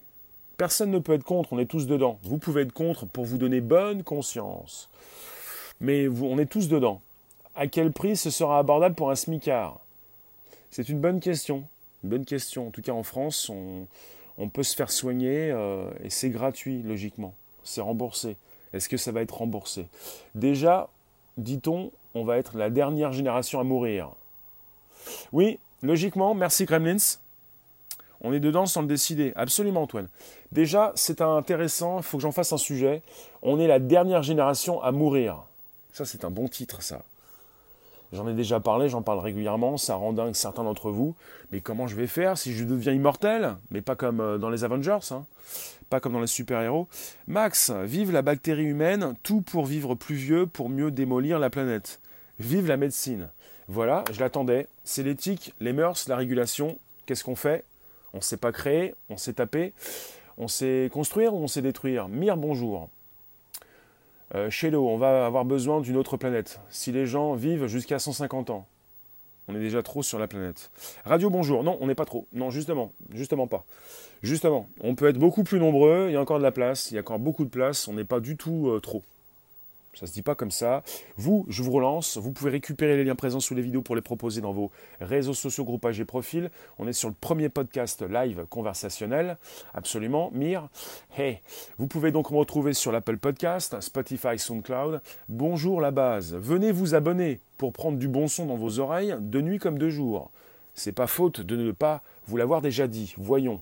[0.56, 2.18] Personne ne peut être contre, on est tous dedans.
[2.24, 4.90] Vous pouvez être contre pour vous donner bonne conscience.
[5.82, 7.02] Mais on est tous dedans.
[7.54, 9.85] À quel prix ce sera abordable pour un smicard?
[10.76, 11.64] C'est une bonne question.
[12.04, 12.68] Une bonne question.
[12.68, 17.34] En tout cas, en France, on, peut se faire soigner euh, et c'est gratuit, logiquement.
[17.64, 18.36] C'est remboursé.
[18.74, 19.88] Est-ce que ça va être remboursé?
[20.34, 20.90] Déjà,
[21.38, 24.10] dit-on, on va être la dernière génération à mourir.
[25.32, 27.20] Oui, logiquement, merci Kremlins.
[28.20, 29.32] On est dedans sans le décider.
[29.38, 30.10] Absolument, Antoine.
[30.52, 33.02] Déjà, c'est intéressant, il faut que j'en fasse un sujet.
[33.42, 35.38] On est la dernière génération à mourir.
[35.94, 37.02] Ça, c'est un bon titre, ça.
[38.14, 41.16] J'en ai déjà parlé, j'en parle régulièrement, ça rend dingue certains d'entre vous.
[41.52, 43.56] Mais comment je vais faire si je deviens immortel?
[43.72, 45.26] Mais pas comme euh, dans les Avengers, hein.
[45.90, 46.88] pas comme dans les super-héros.
[47.28, 52.00] Max, vive la bactérie humaine, tout pour vivre plus vieux, pour mieux démolir la planète.
[52.40, 53.30] Vive la médecine.
[53.68, 54.68] Voilà, je l'attendais.
[54.84, 56.78] C'est l'éthique, les mœurs, la régulation.
[57.06, 57.64] Qu'est-ce qu'on fait?
[58.14, 59.74] On ne sait pas créer, on sait taper,
[60.38, 62.08] on sait construire ou on sait détruire?
[62.08, 62.90] Mire, bonjour.
[64.34, 66.60] Euh, on va avoir besoin d'une autre planète.
[66.70, 68.66] Si les gens vivent jusqu'à 150 ans,
[69.48, 70.72] on est déjà trop sur la planète.
[71.04, 71.64] Radio, bonjour.
[71.64, 72.26] Non, on n'est pas trop.
[72.34, 73.64] Non, justement, justement pas.
[74.24, 76.96] Justement, on peut être beaucoup plus nombreux, il y a encore de la place, il
[76.96, 79.04] y a encore beaucoup de place, on n'est pas du tout euh, trop.
[79.96, 80.84] Ça se dit pas comme ça.
[81.18, 82.18] Vous, je vous relance.
[82.18, 85.34] Vous pouvez récupérer les liens présents sous les vidéos pour les proposer dans vos réseaux
[85.34, 86.52] sociaux, groupages et profils.
[86.78, 89.38] On est sur le premier podcast live conversationnel.
[89.74, 90.32] Absolument.
[90.34, 90.68] Mire.
[91.18, 91.40] Hey.
[91.78, 95.02] Vous pouvez donc me retrouver sur l'Apple Podcast, Spotify, SoundCloud.
[95.30, 96.36] Bonjour la base.
[96.36, 99.90] Venez vous abonner pour prendre du bon son dans vos oreilles de nuit comme de
[99.90, 100.32] jour.
[100.74, 103.14] C'est pas faute de ne pas vous l'avoir déjà dit.
[103.18, 103.62] Voyons.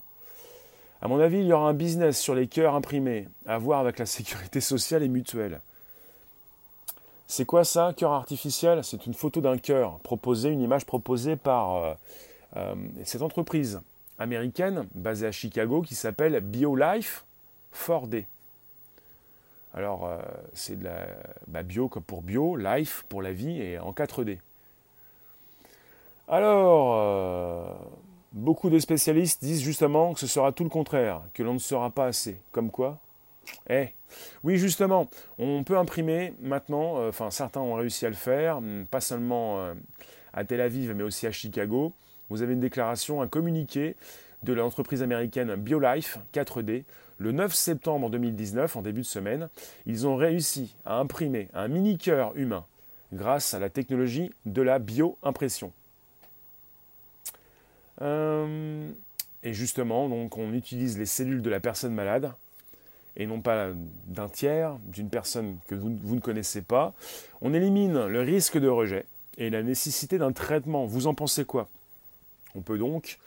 [1.02, 4.00] À mon avis, il y aura un business sur les cœurs imprimés, à voir avec
[4.00, 5.62] la sécurité sociale et mutuelle.
[7.27, 8.83] C'est quoi ça, cœur artificiel?
[8.83, 11.93] C'est une photo d'un cœur proposée, une image proposée par euh,
[12.57, 13.81] euh, cette entreprise
[14.19, 17.25] américaine basée à Chicago qui s'appelle BioLife
[17.73, 18.25] 4D.
[19.73, 20.19] Alors, euh,
[20.53, 21.07] c'est de la
[21.47, 24.38] bah, bio comme pour bio, life pour la vie et en 4D.
[26.27, 27.75] Alors,
[28.31, 31.89] beaucoup de spécialistes disent justement que ce sera tout le contraire, que l'on ne sera
[31.89, 32.38] pas assez.
[32.51, 32.99] Comme quoi?
[33.69, 33.89] Eh,
[34.43, 38.86] oui, justement, on peut imprimer maintenant, euh, enfin certains ont réussi à le faire, hum,
[38.89, 39.73] pas seulement euh,
[40.34, 41.93] à Tel Aviv, mais aussi à Chicago.
[42.29, 43.95] Vous avez une déclaration, un communiqué
[44.43, 46.84] de l'entreprise américaine BioLife 4D.
[47.19, 49.49] Le 9 septembre 2019, en début de semaine,
[49.86, 52.65] ils ont réussi à imprimer un mini-cœur humain
[53.13, 55.71] grâce à la technologie de la bio-impression.
[58.01, 58.89] Euh,
[59.43, 62.34] et justement, donc, on utilise les cellules de la personne malade
[63.15, 63.69] et non pas
[64.08, 66.93] d'un tiers, d'une personne que vous, ne connaissez pas.
[67.41, 69.06] On élimine le risque de rejet
[69.38, 70.86] et la nécessité d'un traitement.
[70.86, 71.69] Vous en pensez quoi?
[72.56, 73.19] On peut donc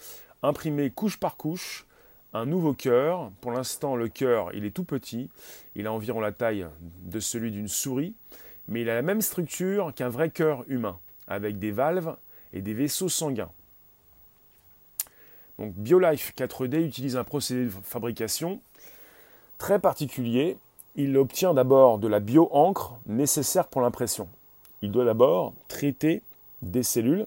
[0.42, 1.87] imprimer couche par couche
[2.33, 3.31] un nouveau cœur.
[3.40, 5.31] Pour l'instant, le cœur, il est tout petit.
[5.75, 6.66] Il a environ la taille
[7.05, 8.14] de celui d'une souris,
[8.68, 12.16] mais il a la même structure qu'un vrai cœur humain, avec des valves
[12.53, 13.51] et des vaisseaux sanguins.
[15.59, 18.61] Donc BioLife 4D utilise un procédé de fabrication
[19.59, 20.59] très particulier.
[20.95, 24.29] Il obtient d'abord de la bio-encre nécessaire pour l'impression.
[24.83, 26.23] Il doit d'abord traiter
[26.62, 27.27] des cellules,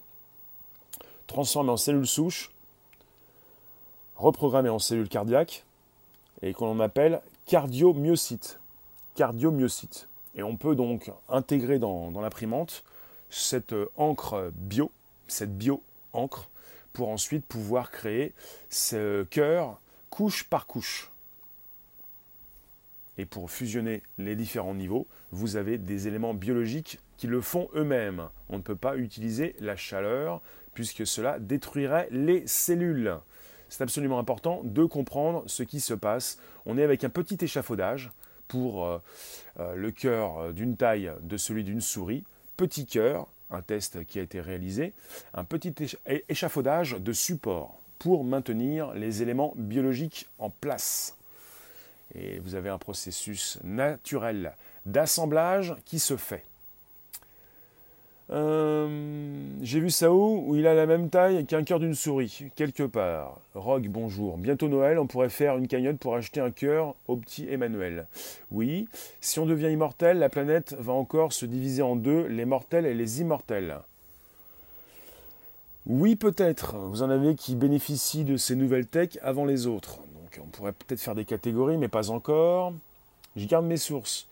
[1.28, 2.52] transformer en cellules souches,
[4.16, 5.66] reprogrammer en cellules cardiaques,
[6.42, 8.60] et qu'on appelle cardiomyocytes.
[9.16, 10.08] Cardiomyocytes.
[10.36, 12.84] Et on peut donc intégrer dans, dans l'imprimante
[13.30, 14.92] cette encre bio,
[15.28, 16.50] cette bio-encre,
[16.94, 18.34] pour ensuite pouvoir créer
[18.70, 21.09] ce cœur couche par couche.
[23.20, 28.30] Et pour fusionner les différents niveaux, vous avez des éléments biologiques qui le font eux-mêmes.
[28.48, 30.42] On ne peut pas utiliser la chaleur
[30.74, 33.14] puisque cela détruirait les cellules.
[33.68, 36.40] C'est absolument important de comprendre ce qui se passe.
[36.66, 38.10] On est avec un petit échafaudage
[38.48, 39.00] pour euh,
[39.60, 42.24] euh, le cœur d'une taille de celui d'une souris.
[42.56, 44.94] Petit cœur, un test qui a été réalisé,
[45.34, 45.76] un petit
[46.30, 51.19] échafaudage de support pour maintenir les éléments biologiques en place
[52.16, 54.54] et vous avez un processus naturel
[54.86, 56.44] d'assemblage qui se fait.
[58.32, 62.44] Euh, j'ai vu ça où Où il a la même taille qu'un cœur d'une souris,
[62.56, 63.40] quelque part.
[63.56, 64.38] Rogue, bonjour.
[64.38, 68.06] Bientôt Noël, on pourrait faire une cagnotte pour acheter un cœur au petit Emmanuel.
[68.52, 68.88] Oui,
[69.20, 72.94] si on devient immortel, la planète va encore se diviser en deux, les mortels et
[72.94, 73.78] les immortels.
[75.88, 76.78] Oui, peut-être.
[76.78, 80.02] Vous en avez qui bénéficient de ces nouvelles techs avant les autres
[80.42, 82.74] on pourrait peut-être faire des catégories, mais pas encore.
[83.36, 84.28] Je garde mes sources.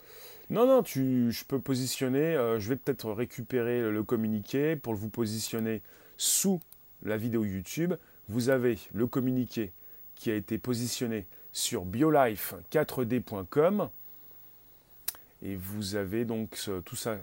[0.50, 5.10] Non, non, tu, je peux positionner, euh, je vais peut-être récupérer le, communiqué pour vous
[5.10, 5.82] positionner
[6.16, 6.62] sous
[7.02, 7.92] la vidéo YouTube.
[8.28, 9.72] Vous avez le communiqué
[10.14, 13.90] qui a été positionné sur biolife4d.com
[15.42, 17.18] et vous avez donc tout ça,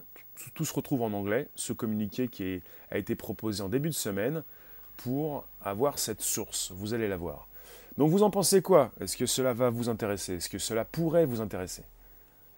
[0.53, 4.43] tout, se retrouve en anglais, ce communiqué qui a été proposé en début de semaine
[4.97, 6.71] pour avoir cette source.
[6.71, 7.47] Vous allez la voir.
[7.97, 8.91] Donc vous en pensez quoi?
[8.99, 10.35] Est-ce que cela va vous intéresser?
[10.35, 11.83] Est-ce que cela pourrait vous intéresser?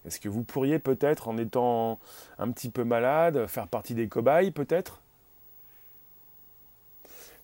[0.05, 1.99] Est-ce que vous pourriez peut-être, en étant
[2.39, 5.01] un petit peu malade, faire partie des cobayes peut-être?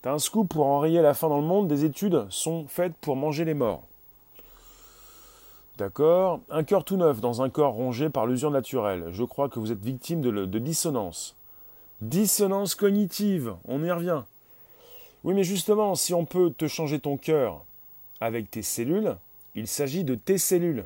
[0.02, 3.16] T'as un scoop pour enrayer la faim dans le monde, des études sont faites pour
[3.16, 3.84] manger les morts.
[5.78, 9.06] D'accord Un cœur tout neuf dans un corps rongé par l'usure naturelle.
[9.12, 11.36] Je crois que vous êtes victime de, de dissonance.
[12.02, 14.24] Dissonance cognitive, on y revient.
[15.24, 17.64] Oui, mais justement, si on peut te changer ton cœur
[18.24, 19.18] avec tes cellules,
[19.54, 20.86] il s'agit de tes cellules.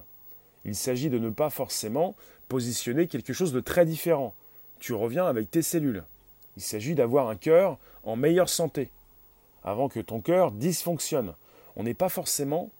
[0.65, 2.15] Il s'agit de ne pas forcément
[2.49, 4.33] positionner quelque chose de très différent.
[4.79, 6.03] Tu reviens avec tes cellules.
[6.55, 8.89] Il s'agit d'avoir un cœur en meilleure santé,
[9.63, 11.33] avant que ton cœur dysfonctionne.
[11.75, 12.71] On n'est pas forcément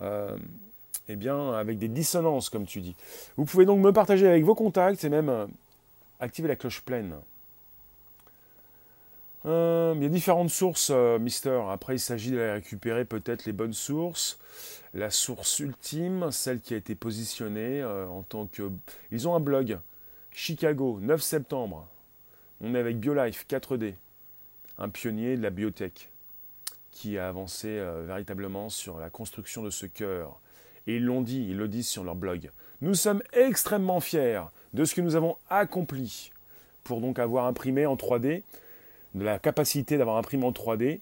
[0.00, 0.34] euh,
[1.10, 2.96] eh bien, avec des dissonances, comme tu dis.
[3.36, 5.46] Vous pouvez donc me partager avec vos contacts et même euh,
[6.20, 7.16] activer la cloche pleine.
[9.46, 11.60] Euh, il y a différentes sources, euh, Mister.
[11.70, 14.38] Après, il s'agit de récupérer peut-être les bonnes sources.
[14.94, 18.70] La source ultime, celle qui a été positionnée euh, en tant que...
[19.10, 19.78] Ils ont un blog.
[20.30, 21.86] Chicago, 9 septembre.
[22.60, 23.94] On est avec BioLife 4D,
[24.78, 26.08] un pionnier de la biotech
[26.92, 30.38] qui a avancé véritablement sur la construction de ce cœur.
[30.86, 32.50] Et ils l'ont dit, ils le disent sur leur blog.
[32.80, 36.30] Nous sommes extrêmement fiers de ce que nous avons accompli
[36.84, 38.42] pour donc avoir imprimé en 3D
[39.14, 41.00] de la capacité d'avoir imprimé en 3D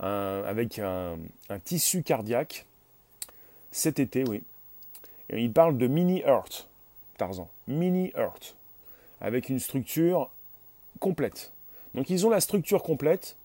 [0.00, 1.18] avec un,
[1.64, 2.66] tissu cardiaque
[3.70, 4.42] cet été, oui.
[5.28, 6.68] Et il parle de mini Earth,
[7.18, 8.56] Tarzan, mini Earth,
[9.20, 10.30] avec une structure
[10.98, 11.52] complète.
[11.94, 13.36] Donc ils ont la structure complète.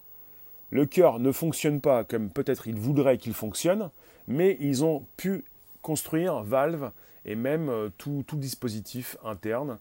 [0.72, 3.92] Le cœur ne fonctionne pas comme peut-être ils voudraient qu'il fonctionne,
[4.28, 5.44] mais ils ont pu
[5.82, 6.92] construire valve
[7.26, 9.78] et même euh, tout, dispositif interne.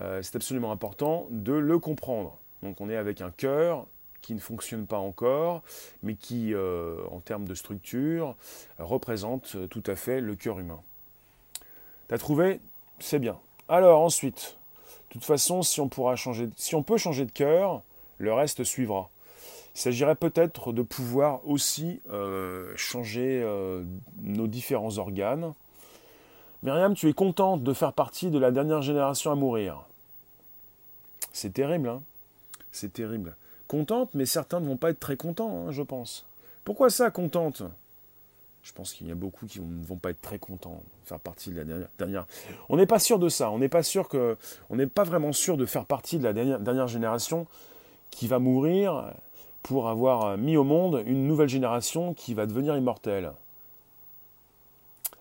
[0.00, 2.38] Euh, c'est absolument important de le comprendre.
[2.62, 3.86] Donc on est avec un cœur
[4.20, 5.62] qui ne fonctionne pas encore,
[6.02, 8.36] mais qui, euh, en termes de structure,
[8.78, 10.80] représente tout à fait le cœur humain.
[12.08, 12.60] T'as trouvé?
[12.98, 13.38] C'est bien.
[13.68, 14.56] Alors ensuite,
[15.08, 17.82] de toute façon, si on, peut changer de cœur,
[18.18, 19.10] le reste suivra.
[19.74, 23.84] Il s'agirait peut-être de pouvoir aussi euh, changer euh,
[24.22, 25.54] nos différents organes.
[26.62, 29.84] Myriam, tu es contente de faire partie de la dernière génération à mourir?
[31.32, 32.02] C'est terrible, hein?
[32.72, 33.36] C'est terrible.
[33.66, 36.24] Contente, mais certains ne vont pas être très contents, hein, je pense.
[36.64, 37.62] Pourquoi ça, contente?
[38.62, 41.18] Je pense qu'il y a beaucoup qui ne vont pas être très contents de faire
[41.18, 42.26] partie de la dernière.
[42.68, 43.50] On n'est pas sûr de ça.
[43.50, 44.36] On n'est pas sûr que.
[44.68, 47.46] On n'est pas vraiment sûr de faire partie de la dernière, génération
[48.10, 49.14] qui va mourir
[49.62, 53.32] pour avoir mis au monde une nouvelle génération qui va devenir immortelle.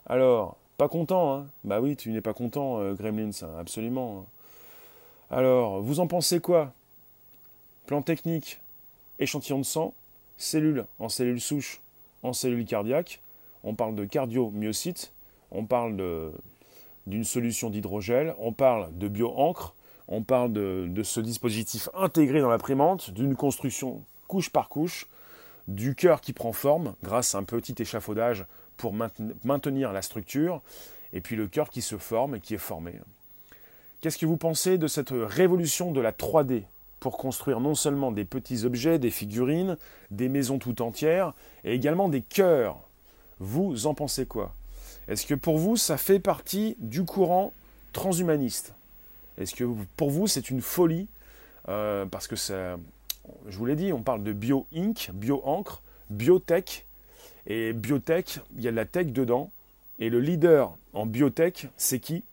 [0.07, 1.47] Alors, pas content, hein?
[1.63, 4.25] Bah oui, tu n'es pas content, euh, Gremlins, absolument.
[5.29, 6.73] Alors, vous en pensez quoi?
[7.88, 8.60] Plan technique,
[9.17, 9.93] échantillon de sang,
[10.38, 11.80] cellules en cellules souches,
[12.21, 13.21] en cellules cardiaques.
[13.63, 15.13] On parle de cardiomyocytes,
[15.52, 15.95] on parle
[17.08, 19.73] d'une solution d'hydrogel, on parle de bio-encre,
[20.10, 25.08] on parle de, ce dispositif intégré dans l'imprimante, d'une construction couche par couche,
[25.69, 28.45] du cœur qui prend forme grâce à un petit échafaudage
[28.76, 28.93] pour
[29.45, 30.62] maintenir la structure,
[31.13, 33.00] et puis le cœur qui se forme et qui est formé.
[34.02, 36.65] Qu'est-ce que vous pensez de cette révolution de la 3D
[36.99, 39.77] pour construire non seulement des petits objets, des figurines,
[40.12, 41.33] des maisons tout entières,
[41.63, 42.77] et également des cœurs.
[43.39, 44.53] Vous en pensez quoi?
[45.07, 47.53] Est-ce que pour vous, ça fait partie du courant
[47.93, 48.73] transhumaniste?
[49.38, 49.63] Est-ce que
[49.95, 51.07] pour vous, c'est une folie?
[51.69, 52.77] Euh, Parce que ça,
[53.47, 56.86] je vous l'ai dit, on parle de bio-ink, bio-encre, biotech,
[57.45, 59.51] et biotech, il y a de la tech dedans,
[59.99, 62.23] et le leader en biotech, c'est qui?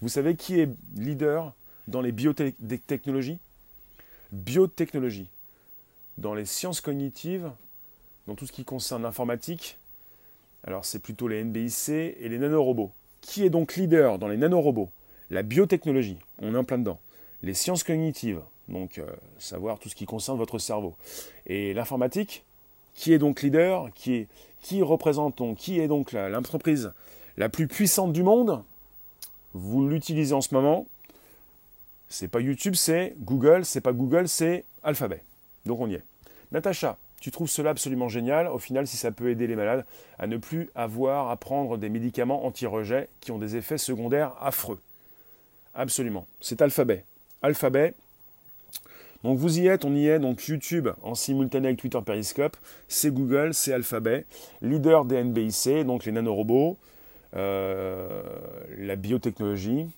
[0.00, 1.52] Vous savez qui est leader
[1.88, 3.38] dans les biotechnologies?
[4.32, 5.28] Biotechnologie,
[6.18, 7.50] dans les sciences cognitives,
[8.26, 9.78] dans tout ce qui concerne l'informatique,
[10.64, 12.92] alors c'est plutôt les NBIC et les nanorobots.
[13.20, 14.90] Qui est donc leader dans les nanorobots?
[15.30, 16.98] La biotechnologie, on est en plein dedans.
[17.42, 19.06] Les sciences cognitives, donc euh,
[19.38, 20.94] savoir tout ce qui concerne votre cerveau.
[21.46, 22.44] Et l'informatique,
[22.94, 24.28] qui est donc leader Qui, est,
[24.60, 26.92] qui représente Qui est donc l'entreprise
[27.36, 28.62] la plus puissante du monde?
[29.54, 30.86] Vous l'utilisez en ce moment,
[32.08, 35.22] c'est pas YouTube, c'est Google, c'est pas Google, c'est Alphabet.
[35.66, 36.02] Donc on y est.
[36.52, 39.84] Natacha, tu trouves cela absolument génial, au final, si ça peut aider les malades
[40.18, 44.78] à ne plus avoir à prendre des médicaments anti-rejet qui ont des effets secondaires affreux.
[45.74, 46.26] Absolument.
[46.40, 47.04] C'est Alphabet.
[47.42, 47.94] Alphabet.
[49.24, 50.18] Donc vous y êtes, on y est.
[50.18, 52.56] Donc YouTube en simultané avec Twitter Periscope.
[52.86, 54.24] C'est Google, c'est Alphabet.
[54.62, 56.78] Leader des NBIC, donc les nanorobots,
[57.36, 58.22] euh,
[58.78, 59.88] la biotechnologie,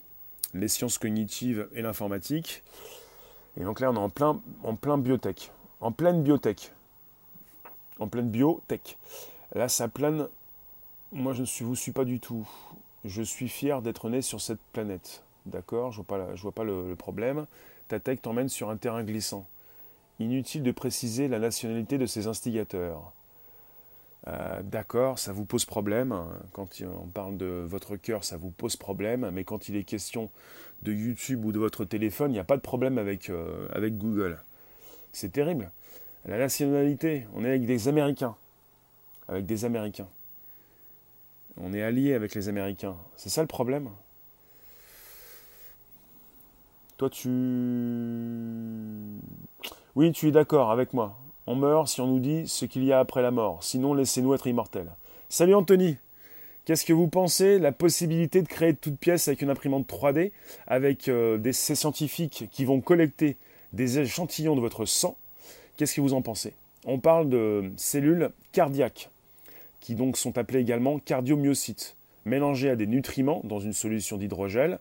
[0.55, 2.62] les sciences cognitives et l'informatique.
[3.59, 5.51] Et donc là, on est en plein, en plein biotech.
[5.80, 6.72] En pleine biotech.
[7.98, 8.96] En pleine biotech.
[9.55, 10.28] Là, ça plane.
[11.12, 12.48] Moi, je ne vous suis pas du tout.
[13.05, 15.22] Je suis fier d'être né sur cette planète.
[15.46, 15.92] D'accord?
[15.92, 17.46] Je ne vois pas, vois pas le, problème.
[17.88, 19.46] Ta tech t'emmène sur un terrain glissant.
[20.20, 23.12] Inutile de préciser la nationalité de ces instigateurs.
[24.28, 26.14] Euh, d'accord, ça vous pose problème.
[26.52, 29.30] Quand on parle de votre cœur, ça vous pose problème.
[29.32, 30.30] Mais quand il est question
[30.82, 33.96] de YouTube ou de votre téléphone, il n'y a pas de problème avec, euh, avec
[33.98, 34.42] Google.
[35.12, 35.70] C'est terrible.
[36.26, 38.36] La nationalité, on est avec des Américains.
[39.28, 40.08] Avec des Américains.
[41.56, 42.96] On est alliés avec les Américains.
[43.16, 43.90] C'est ça le problème
[46.98, 47.28] Toi, tu...
[49.96, 51.16] Oui, tu es d'accord avec moi.
[51.53, 53.64] On meurt si on nous dit ce qu'il y a après la mort.
[53.64, 54.92] Sinon, laissez-nous être immortels.
[55.28, 55.96] Salut Anthony
[56.64, 60.30] Qu'est-ce que vous pensez la possibilité de créer toute pièce avec une imprimante 3D,
[60.68, 63.36] avec euh, des, ces scientifiques qui vont collecter
[63.72, 65.16] des échantillons de votre sang?
[65.76, 66.53] Qu'est-ce que vous en pensez?
[66.86, 69.11] On parle de cellules cardiaques,
[69.80, 71.96] qui donc sont appelées également cardiomyocytes,
[72.26, 74.78] mélangées à des nutriments dans une solution d'hydrogel.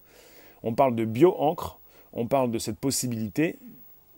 [0.61, 1.79] On parle de bio-encre,
[2.13, 3.57] on parle de cette possibilité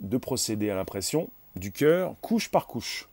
[0.02, 3.08] de procéder à l'impression du cœur couche par couche,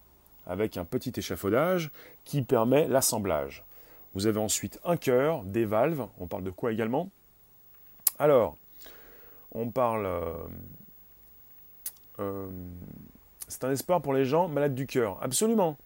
[0.46, 1.90] avec un petit échafaudage
[2.24, 3.64] qui permet l'assemblage.
[4.14, 7.10] Vous avez ensuite un cœur, des valves, on parle de quoi également?
[8.18, 8.56] Alors,
[9.52, 10.06] on parle...
[10.06, 10.32] Euh,
[12.20, 12.48] euh,
[13.46, 15.78] c'est un espoir pour les gens malades du cœur, absolument.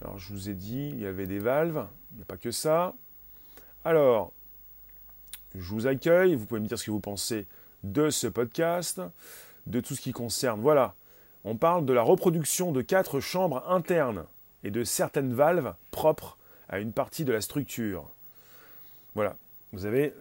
[0.00, 2.50] Alors je vous ai dit, il y avait des valves, il n'y a pas que
[2.50, 2.92] ça.
[3.84, 4.32] Alors,
[5.54, 7.46] je vous accueille, vous pouvez me dire ce que vous pensez
[7.84, 9.00] de ce podcast,
[9.66, 10.60] de tout ce qui concerne.
[10.60, 10.94] Voilà,
[11.44, 14.24] on parle de la reproduction de quatre chambres internes
[14.62, 16.38] et de certaines valves propres
[16.68, 18.08] à une partie de la structure.
[19.14, 19.36] Voilà,
[19.72, 20.14] vous avez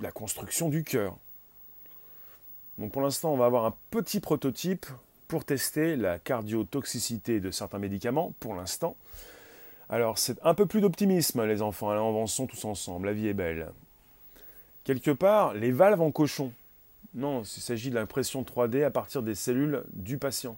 [0.00, 1.16] la construction du cœur.
[2.78, 4.86] Donc pour l'instant, on va avoir un petit prototype
[5.28, 8.96] pour tester la cardiotoxicité de certains médicaments, pour l'instant.
[9.90, 13.34] Alors c'est un peu plus d'optimisme, les enfants, allons avançons tous ensemble, la vie est
[13.34, 13.70] belle.
[14.84, 16.52] Quelque part, les valves en cochon,
[17.14, 20.56] non, il s'agit de l'impression 3D à partir des cellules du patient.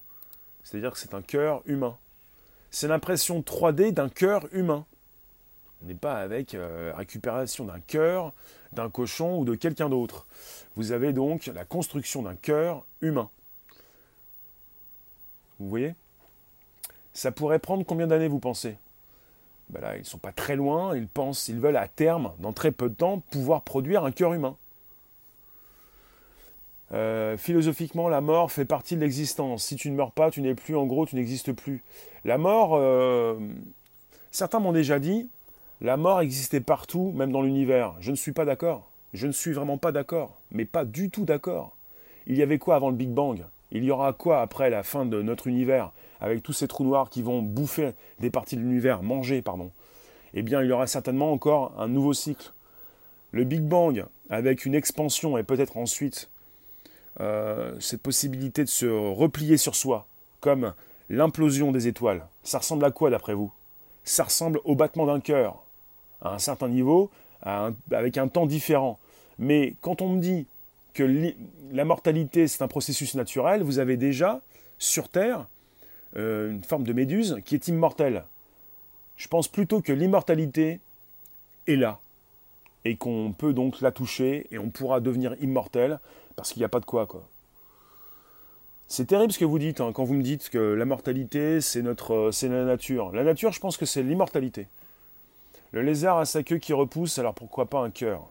[0.63, 1.97] C'est-à-dire que c'est un cœur humain.
[2.71, 4.85] C'est l'impression 3D d'un cœur humain.
[5.83, 8.33] On n'est pas avec euh, récupération d'un cœur,
[8.73, 10.27] d'un cochon ou de quelqu'un d'autre.
[10.77, 13.29] Vous avez donc la construction d'un cœur humain.
[15.59, 15.95] Vous voyez?
[17.15, 18.77] Ça pourrait prendre combien d'années, vous pensez?
[19.71, 22.53] Ben là, ils ne sont pas très loin, ils pensent, ils veulent à terme, dans
[22.53, 24.57] très peu de temps, pouvoir produire un cœur humain.
[26.93, 29.65] Euh, philosophiquement, la mort fait partie de l'existence.
[29.65, 31.83] Si tu ne meurs pas, tu n'es plus, en gros, tu n'existes plus.
[32.25, 33.35] La mort, euh,
[34.31, 35.29] certains m'ont déjà dit,
[35.81, 37.95] la mort existait partout, même dans l'univers.
[38.01, 38.91] Je ne suis pas d'accord.
[39.15, 40.39] Je ne suis vraiment pas d'accord.
[40.51, 41.77] Mais pas du tout d'accord.
[42.27, 43.43] Il y avait quoi avant le Big Bang?
[43.73, 47.09] Il y aura quoi après la fin de notre univers, avec tous ces trous noirs
[47.09, 49.71] qui vont bouffer des parties de l'univers, manger, pardon?
[50.35, 52.53] Eh bien, il y aura certainement encore un nouveau cycle.
[53.31, 56.29] Le Big Bang, avec une expansion et peut-être ensuite
[57.21, 60.07] euh, cette possibilité de se replier sur soi,
[60.41, 60.73] comme
[61.11, 63.53] l'implosion des étoiles, ça ressemble à quoi d'après vous?
[64.05, 65.63] Ça ressemble au battement d'un cœur,
[66.21, 67.11] à un certain niveau,
[67.43, 68.99] avec un temps différent.
[69.39, 70.47] Mais quand on me dit
[70.95, 71.33] que
[71.73, 74.41] la mortalité c'est un processus naturel, vous avez déjà
[74.79, 75.47] sur Terre
[76.17, 78.25] euh, une forme de méduse qui est immortelle.
[79.17, 80.81] Je pense plutôt que l'immortalité
[81.67, 82.01] est là
[82.85, 86.01] et qu'on peut donc la toucher et on pourra devenir immortel
[86.37, 87.27] parce qu'il n'y a pas de quoi, quoi.
[88.89, 91.81] C'est terrible ce que vous dites hein, quand vous me dites que la mortalité, c'est
[91.81, 93.11] notre, euh, c'est la nature.
[93.13, 94.67] La nature, je pense que c'est l'immortalité.
[95.71, 98.29] Le lézard a sa queue qui repousse, alors pourquoi pas un cœur?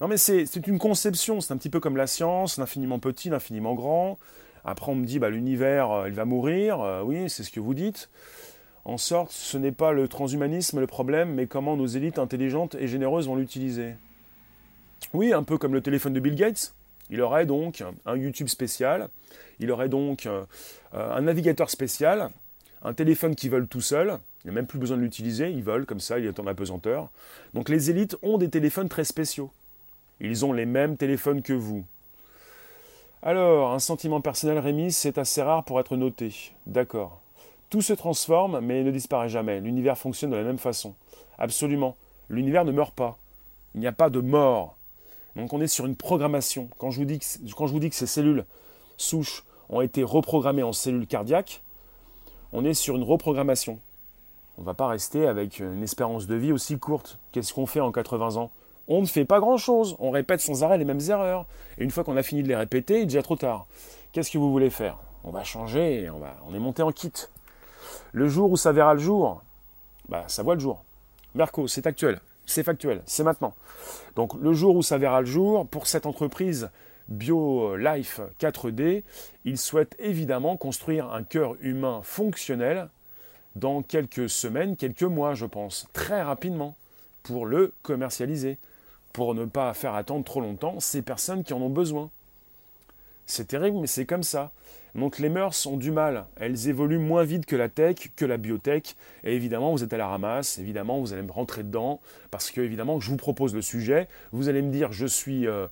[0.00, 3.74] Non mais c'est une conception, c'est un petit peu comme la science, l'infiniment petit, l'infiniment
[3.74, 4.18] grand.
[4.64, 7.60] Après on me dit, bah, l'univers, euh, il va mourir, euh, oui, c'est ce que
[7.60, 8.10] vous dites.
[8.84, 12.88] En sorte, ce n'est pas le transhumanisme le problème, mais comment nos élites intelligentes et
[12.88, 13.94] généreuses vont l'utiliser.
[15.12, 16.74] Oui, un peu comme le téléphone de Bill Gates.
[17.10, 19.08] Il aurait donc un YouTube spécial,
[19.60, 20.44] il aurait donc euh,
[20.92, 22.30] un navigateur spécial,
[22.82, 25.62] un téléphone qui vole tout seul, il n'y a même plus besoin de l'utiliser, il
[25.62, 27.10] vole comme ça, il est en apesanteur.
[27.54, 29.50] Donc les élites ont des téléphones très spéciaux.
[30.20, 31.84] Ils ont les mêmes téléphones que vous.
[33.22, 36.52] Alors, un sentiment personnel, Rémi, c'est assez rare pour être noté.
[36.66, 37.20] D'accord.
[37.70, 39.60] Tout se transforme, mais ne disparaît jamais.
[39.60, 40.94] L'univers fonctionne de la même façon.
[41.38, 41.96] Absolument.
[42.30, 43.18] L'univers ne meurt pas.
[43.74, 44.75] Il n'y a pas de mort.
[45.36, 46.68] Donc on est sur une programmation.
[46.78, 47.18] Quand je vous dis
[47.90, 48.44] que, ces cellules
[48.96, 51.62] souches ont été reprogrammées en cellules cardiaques,
[52.52, 53.78] on est sur une reprogrammation.
[54.56, 57.18] On ne va pas rester avec une espérance de vie aussi courte.
[57.32, 58.50] Qu'est-ce qu'on fait en 80 ans?
[58.88, 59.96] On ne fait pas grand-chose.
[59.98, 61.44] On répète sans arrêt les mêmes erreurs.
[61.76, 63.66] Et une fois qu'on a fini de les répéter, il est déjà trop tard.
[64.12, 64.96] Qu'est-ce que vous voulez faire?
[65.24, 67.12] On va changer, on, on est monté en kit.
[68.12, 69.42] Le jour où ça verra le jour,
[70.08, 70.84] bah, ça voit le jour.
[71.34, 73.54] Merco, c'est actuel, c'est factuel, c'est maintenant.
[74.14, 76.70] Donc le jour où ça verra le jour, pour cette entreprise
[77.08, 79.02] BioLife 4D,
[79.44, 82.88] il souhaite évidemment construire un cœur humain fonctionnel
[83.54, 86.76] dans quelques semaines, quelques mois, je pense, très rapidement,
[87.22, 88.58] pour le commercialiser,
[89.12, 92.10] pour ne pas faire attendre trop longtemps ces personnes qui en ont besoin.
[93.24, 94.52] C'est terrible, mais c'est comme ça.
[94.96, 98.38] Donc les mœurs ont du mal, elles évoluent moins vite que la tech, que la
[98.38, 102.50] biotech, et évidemment vous êtes à la ramasse, évidemment vous allez me rentrer dedans, parce
[102.50, 105.66] que évidemment je vous propose le sujet, vous allez me dire je suis euh,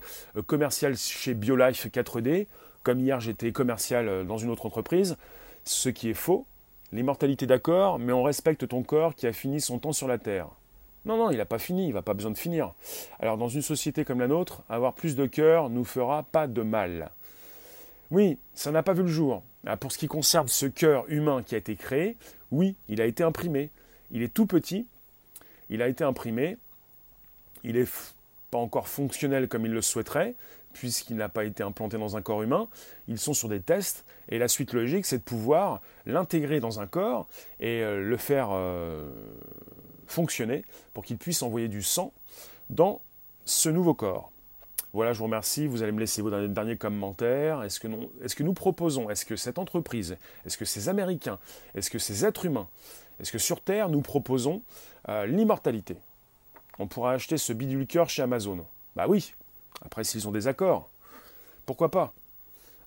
[0.46, 2.48] commercial chez BioLife 4D,
[2.82, 5.16] comme hier j'étais commercial euh, dans une autre entreprise,
[5.64, 6.44] ce qui est faux,
[6.92, 10.48] l'immortalité d'accord, mais on respecte ton corps qui a fini son temps sur la Terre.
[11.06, 12.74] Non, non, il n'a pas fini, il va pas besoin de finir.
[13.20, 16.60] Alors dans une société comme la nôtre, avoir plus de cœur nous fera pas de
[16.60, 17.10] mal.
[18.14, 19.42] Oui, ça n'a pas vu le jour.
[19.66, 22.16] Ah, pour ce qui concerne ce cœur humain qui a été créé,
[22.52, 23.70] oui, il a été imprimé.
[24.12, 24.86] Il est tout petit,
[25.68, 26.56] il a été imprimé,
[27.64, 27.88] il n'est
[28.52, 30.36] pas encore fonctionnel comme il le souhaiterait,
[30.72, 32.68] puisqu'il n'a pas été implanté dans un corps humain.
[33.08, 36.86] Ils sont sur des tests, et la suite logique, c'est de pouvoir l'intégrer dans un
[36.86, 37.26] corps
[37.58, 39.10] et euh, le faire euh,
[40.06, 42.12] fonctionner pour qu'il puisse envoyer du sang
[42.70, 43.00] dans
[43.44, 44.30] ce nouveau corps.
[44.94, 45.66] Voilà, je vous remercie.
[45.66, 47.64] Vous allez me laisser vos derniers commentaires.
[47.64, 50.16] Est-ce que, nous proposons, est-ce que cette entreprise,
[50.46, 51.40] est-ce que ces Américains,
[51.74, 52.68] est-ce que ces êtres humains,
[53.20, 54.62] est-ce que sur Terre, nous proposons
[55.08, 55.96] euh, l'immortalité?
[56.78, 58.64] On pourra acheter ce bidule cœur chez Amazon.
[58.94, 59.34] Bah oui,
[59.84, 60.88] après s'ils ont des accords.
[61.66, 62.12] Pourquoi pas?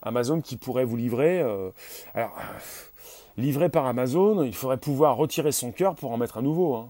[0.02, 1.42] Amazon qui pourrait vous livrer.
[1.42, 1.72] Euh,
[2.14, 2.38] alors,
[3.36, 6.76] livré par Amazon, il faudrait pouvoir retirer son cœur pour en mettre un nouveau.
[6.76, 6.90] Hein.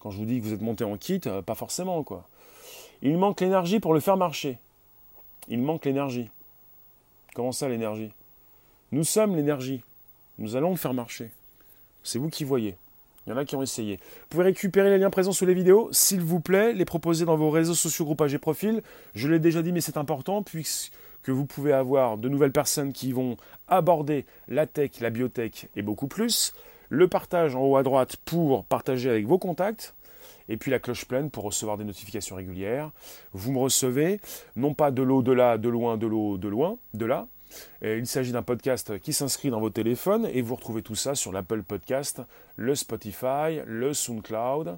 [0.00, 2.26] Quand je vous dis que vous êtes monté en kit, euh, pas forcément, quoi.
[3.02, 4.58] Il manque l'énergie pour le faire marcher.
[5.48, 6.30] Il manque l'énergie.
[7.34, 8.12] Comment ça l'énergie?
[8.92, 9.82] Nous sommes l'énergie.
[10.38, 11.30] Nous allons le faire marcher.
[12.02, 12.76] C'est vous qui voyez.
[13.26, 13.96] Il y en a qui ont essayé.
[13.96, 17.36] Vous pouvez récupérer les liens présents sous les vidéos, s'il vous plaît, les proposer dans
[17.36, 18.82] vos réseaux sociaux, groupages et profils.
[19.14, 20.92] Je l'ai déjà dit, mais c'est important, puisque
[21.28, 23.36] vous pouvez avoir de nouvelles personnes qui vont
[23.66, 26.52] aborder la tech, la biotech et beaucoup plus.
[26.90, 29.94] Le partage en haut à droite pour partager avec vos contacts
[30.48, 32.90] et puis la cloche pleine pour recevoir des notifications régulières.
[33.32, 34.20] Vous me recevez,
[34.56, 37.26] non pas de l'eau de là, de loin, de l'eau de loin, de là.
[37.82, 41.30] Il s'agit d'un podcast qui s'inscrit dans vos téléphones et vous retrouvez tout ça sur
[41.30, 42.20] l'Apple Podcast,
[42.56, 44.76] le Spotify, le SoundCloud.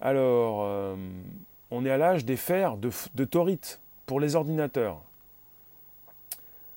[0.00, 0.96] Alors, euh,
[1.70, 5.02] on est à l'âge des fers de, de Torit pour les ordinateurs.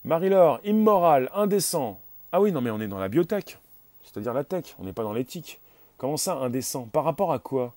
[0.03, 1.99] Marie-Laure, immoral, indécent.
[2.31, 3.57] Ah oui, non mais on est dans la biotech,
[4.03, 5.59] c'est-à-dire la tech, on n'est pas dans l'éthique.
[5.97, 6.87] Comment ça, indécent?
[6.91, 7.73] Par rapport à quoi?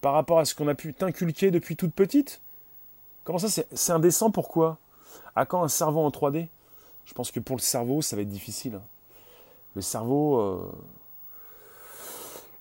[0.00, 2.40] Par rapport à ce qu'on a pu t'inculquer depuis toute petite?
[3.24, 4.30] Comment ça, c'est indécent?
[4.30, 4.78] Pourquoi?
[5.36, 6.48] À quand un cerveau en 3D
[7.06, 8.76] Je pense que pour le cerveau, ça va être difficile.
[8.76, 8.82] Hein.
[9.76, 10.72] Le cerveau.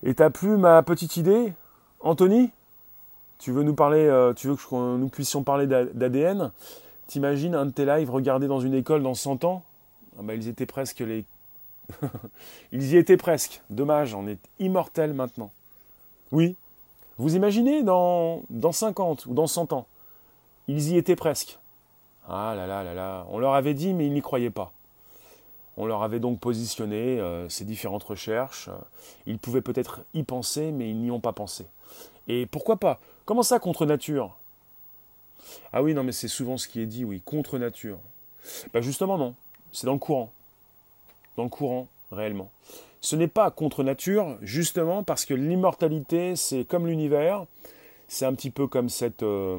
[0.03, 1.53] Et t'as plus ma petite idée
[1.99, 2.51] Anthony
[3.37, 6.51] Tu veux nous parler euh, Tu veux que nous puissions parler d'ADN
[7.07, 9.63] T'imagines un de tes lives regardés dans une école dans 100 ans?
[10.17, 11.25] Ah bah, Ils étaient presque les.
[12.71, 13.61] ils y étaient presque.
[13.71, 15.51] Dommage, on est immortel maintenant.
[16.31, 16.55] Oui,
[17.19, 19.85] vous imaginez dans, dans 50 ou dans 100 ans
[20.67, 21.59] Ils y étaient presque.
[22.27, 24.71] Ah là là là là, on leur avait dit mais ils n'y croyaient pas.
[25.77, 28.69] On leur avait donc positionné euh, ces différentes recherches.
[29.25, 31.65] Ils pouvaient peut-être y penser, mais ils n'y ont pas pensé.
[32.27, 32.99] Et pourquoi pas?
[33.25, 34.37] Comment ça contre nature?
[35.71, 37.99] Ah oui, non, mais c'est souvent ce qui est dit, oui, contre nature.
[38.73, 39.35] Ben justement, non.
[39.71, 40.31] C'est dans le courant.
[41.37, 42.51] Dans le courant, réellement.
[43.01, 47.45] Ce n'est pas contre nature, justement parce que l'immortalité, c'est comme l'univers,
[48.07, 49.57] c'est un petit peu comme cette, euh,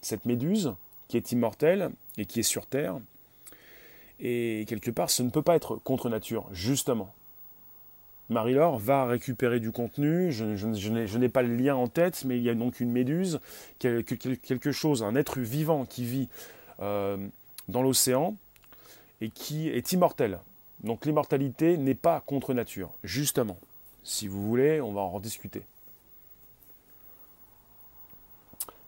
[0.00, 0.74] cette méduse
[1.08, 2.98] qui est immortelle et qui est sur Terre.
[4.20, 7.12] Et quelque part, ce ne peut pas être contre nature, justement.
[8.30, 10.44] Marie-Laure va récupérer du contenu, je,
[11.18, 13.38] n'ai pas le lien en tête, mais il y a donc une méduse,
[13.78, 16.28] quelque chose, un être vivant qui vit
[16.80, 17.18] euh,
[17.68, 18.34] dans l'océan
[19.20, 20.38] et qui est immortel.
[20.84, 23.56] Donc l'immortalité n'est pas contre nature, justement.
[24.02, 25.62] Si vous voulez, on va en rediscuter.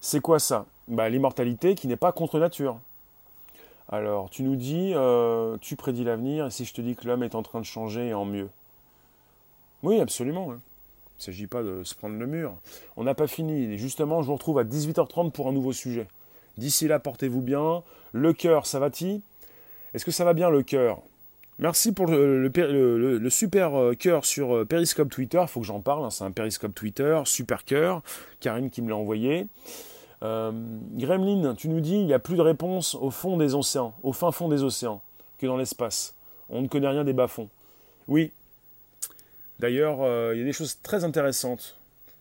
[0.00, 0.66] C'est quoi ça?
[0.88, 2.78] Bah, L'immortalité qui n'est pas contre nature.
[3.88, 7.22] Alors, tu nous dis, euh, tu prédis l'avenir, et si je te dis que l'homme
[7.22, 8.50] est en train de changer en mieux?
[9.82, 10.48] Oui, absolument.
[10.52, 12.54] Il ne s'agit pas de se prendre le mur.
[12.98, 13.72] On n'a pas fini.
[13.72, 16.08] Et justement, je vous retrouve à 18h30 pour un nouveau sujet.
[16.58, 17.82] D'ici là, portez-vous bien.
[18.12, 19.22] Le cœur, ça va-t-il?
[19.94, 21.00] Est-ce que ça va bien le cœur?
[21.58, 25.40] Merci pour le, super euh, cœur sur euh, Periscope Twitter.
[25.40, 26.04] Il faut que j'en parle.
[26.04, 26.10] Hein.
[26.10, 28.02] C'est un Periscope Twitter, super cœur.
[28.40, 29.46] Karine qui me l'a envoyé.
[30.22, 30.52] Euh,
[30.92, 34.12] Gremlin, tu nous dis il n'y a plus de réponse au fond des océans, au
[34.12, 35.02] fin fond des océans,
[35.38, 36.14] que dans l'espace.
[36.50, 37.48] On ne connaît rien des bas-fonds.
[38.06, 38.32] Oui.
[39.58, 39.98] D'ailleurs,
[40.34, 41.78] il y a des choses très intéressantes.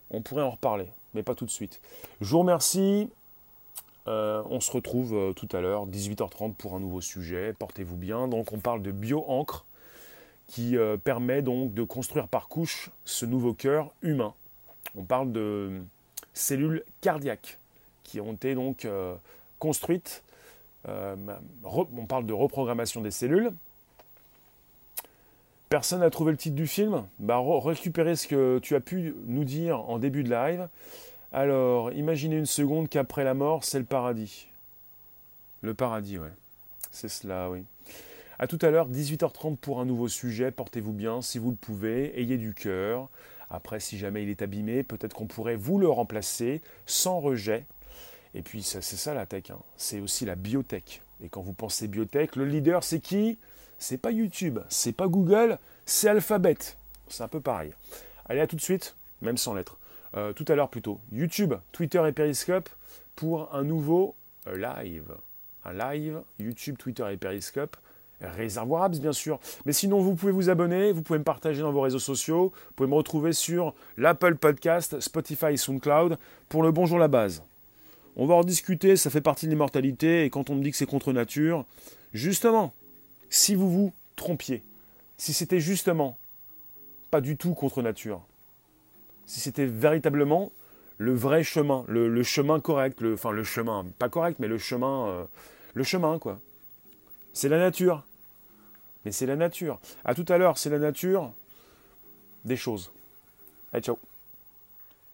[0.09, 1.81] On pourrait en reparler, mais pas tout de suite.
[2.21, 3.09] Je vous remercie.
[4.07, 7.53] Euh, on se retrouve euh, tout à l'heure, 18h30 pour un nouveau sujet.
[7.57, 8.27] Portez-vous bien.
[8.27, 9.65] Donc on parle de bio-encre
[10.47, 14.33] qui euh, permet donc de construire par couche ce nouveau cœur humain.
[14.95, 15.81] On parle de
[16.33, 17.57] cellules cardiaques
[18.03, 18.87] qui ont été donc
[19.57, 20.23] construites.
[20.85, 23.51] on parle de reprogrammation des cellules.
[25.69, 29.43] Personne n'a trouvé le titre du film bah, Récupérez ce que tu as pu nous
[29.43, 30.69] dire en début de live.
[31.38, 34.47] Alors, imaginez une seconde qu'après la mort, c'est le paradis.
[35.63, 36.31] Le paradis, ouais.
[36.91, 37.65] C'est cela, oui.
[38.39, 40.49] A tout à l'heure, 18h30 pour un nouveau sujet.
[40.51, 42.17] Portez-vous bien si vous le pouvez.
[42.17, 43.09] Ayez du cœur.
[43.49, 47.65] Après, si jamais il est abîmé, peut-être qu'on pourrait vous le remplacer sans rejet.
[48.33, 49.51] Et puis, c'est ça la tech.
[49.51, 49.59] Hein.
[49.75, 51.01] C'est aussi la biotech.
[51.21, 53.38] Et quand vous pensez biotech, le leader, c'est qui?
[53.77, 56.55] C'est pas YouTube, c'est pas Google, c'est Alphabet.
[57.09, 57.73] C'est un peu pareil.
[58.29, 59.77] Allez, à tout de suite, même sans lettres.
[60.16, 62.70] Euh, tout à l'heure plutôt, YouTube, Twitter et Periscope
[63.16, 64.16] pour un nouveau
[64.47, 65.13] euh, live.
[65.66, 67.76] Un live, YouTube, Twitter et Periscope.
[68.22, 69.39] Réservoir Apps, bien sûr.
[69.66, 72.74] Mais sinon, vous pouvez vous abonner, vous pouvez me partager dans vos réseaux sociaux, vous
[72.76, 77.43] pouvez me retrouver sur l'Apple Podcast, Spotify SoundCloud pour le Bonjour la base.
[78.16, 80.78] On va en discuter, ça fait partie de l'immortalité, et quand on me dit que
[80.78, 81.66] c'est contre nature,
[82.13, 82.74] justement,
[83.30, 84.63] si vous vous trompiez,
[85.18, 86.18] si c'était justement
[87.11, 88.22] pas du tout contre nature,
[89.26, 90.51] si c'était véritablement
[90.97, 95.26] le vrai chemin, le, chemin correct, enfin le chemin, pas correct, mais le chemin, euh,
[95.73, 96.39] le chemin quoi.
[97.34, 98.05] C'est la nature.
[99.03, 99.80] Mais c'est la nature.
[100.03, 101.32] À tout à l'heure, c'est la nature
[102.45, 102.91] des choses.
[103.73, 103.99] Allez, ciao.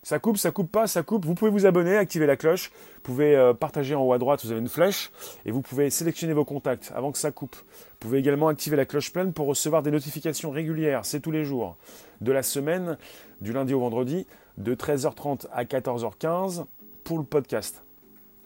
[0.03, 1.25] Ça coupe, ça coupe pas, ça coupe.
[1.25, 2.71] Vous pouvez vous abonner, activer la cloche.
[2.95, 5.11] Vous pouvez euh, partager en haut à droite, vous avez une flèche.
[5.45, 7.55] Et vous pouvez sélectionner vos contacts avant que ça coupe.
[7.55, 11.05] Vous pouvez également activer la cloche pleine pour recevoir des notifications régulières.
[11.05, 11.77] C'est tous les jours
[12.19, 12.97] de la semaine,
[13.41, 14.25] du lundi au vendredi,
[14.57, 16.65] de 13h30 à 14h15
[17.03, 17.83] pour le podcast.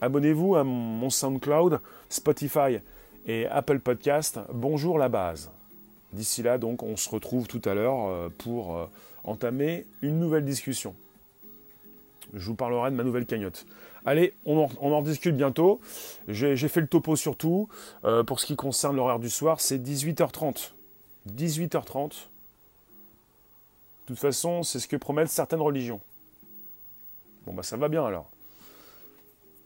[0.01, 1.79] Abonnez-vous à mon SoundCloud,
[2.09, 2.79] Spotify
[3.27, 4.41] et Apple Podcast.
[4.53, 5.51] Bonjour la base.
[6.11, 8.85] D'ici là, donc, on se retrouve tout à l'heure euh, pour euh,
[9.23, 10.95] entamer une nouvelle discussion
[12.33, 13.65] je vous parlerai de ma nouvelle cagnotte.
[14.05, 15.79] Allez, on en, on discute bientôt.
[16.27, 17.67] J'ai fait le topo sur tout.
[18.03, 20.71] Euh, pour ce qui concerne l'horaire du soir, c'est 18h30.
[21.29, 22.09] 18h30.
[22.09, 22.13] De
[24.05, 25.99] toute façon, c'est ce que promettent certaines religions.
[27.45, 28.29] Bon, bah ça va bien alors.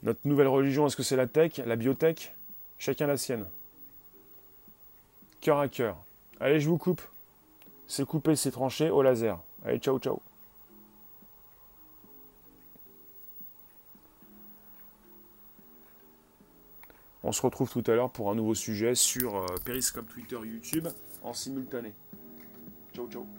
[0.04, 2.34] Notre nouvelle religion, est-ce que c'est la tech, la biotech?
[2.78, 3.46] Chacun la sienne.
[5.42, 5.98] Cœur à cœur.
[6.40, 7.02] Allez, je vous coupe.
[7.88, 9.38] C'est coupé, c'est tranché au laser.
[9.66, 10.22] Allez, ciao, ciao.
[17.24, 20.88] On se retrouve tout à l'heure pour un nouveau sujet sur euh, Periscope, Twitter, YouTube
[21.22, 21.94] en simultané.
[22.94, 23.39] Ciao ciao